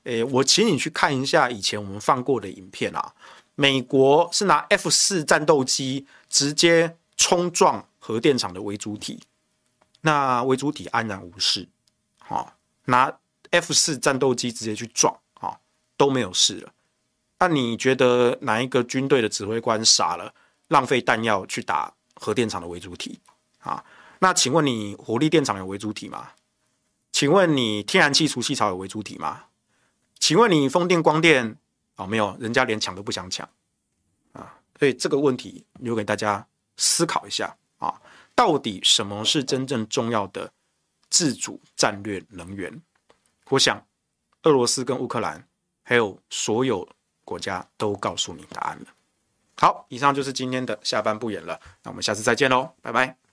[0.03, 3.15] 哎，我请你去看一下以前我们放过的影片啊。
[3.55, 9.23] 美国是拿 F 四战斗机直接冲撞核电厂的为主体，
[10.07, 11.67] 那微主体安然无事，
[12.19, 13.11] 好，拿
[13.51, 15.63] F 四战斗机直接去撞，好，
[15.97, 16.71] 都没有事了。
[17.39, 20.35] 那你觉得哪一个军队的指挥官傻了，
[20.69, 23.19] 浪费弹药去打核电厂的微主体？
[23.61, 23.83] 啊，
[24.19, 26.33] 那请问你火力电厂有微主体吗？
[27.11, 29.45] 请问你天然气除气槽有微主体吗？
[30.19, 31.57] 请问你风电、光电？
[31.97, 33.49] 哦，没有，人家连抢都不想抢
[34.33, 34.59] 啊！
[34.79, 36.47] 所以这个问题留给大家
[36.77, 38.03] 思考一下啊，
[38.35, 40.53] 到底什么是真正重要的
[41.09, 42.83] 自主战略能源？
[43.51, 43.87] 我想，
[44.43, 45.47] 俄罗斯跟乌克兰
[45.83, 46.89] 还有所有
[47.25, 48.87] 国家都告诉你答案了。
[49.57, 53.24] 好，以上就是今天的下半部演了，那我们下次再见喽，拜拜。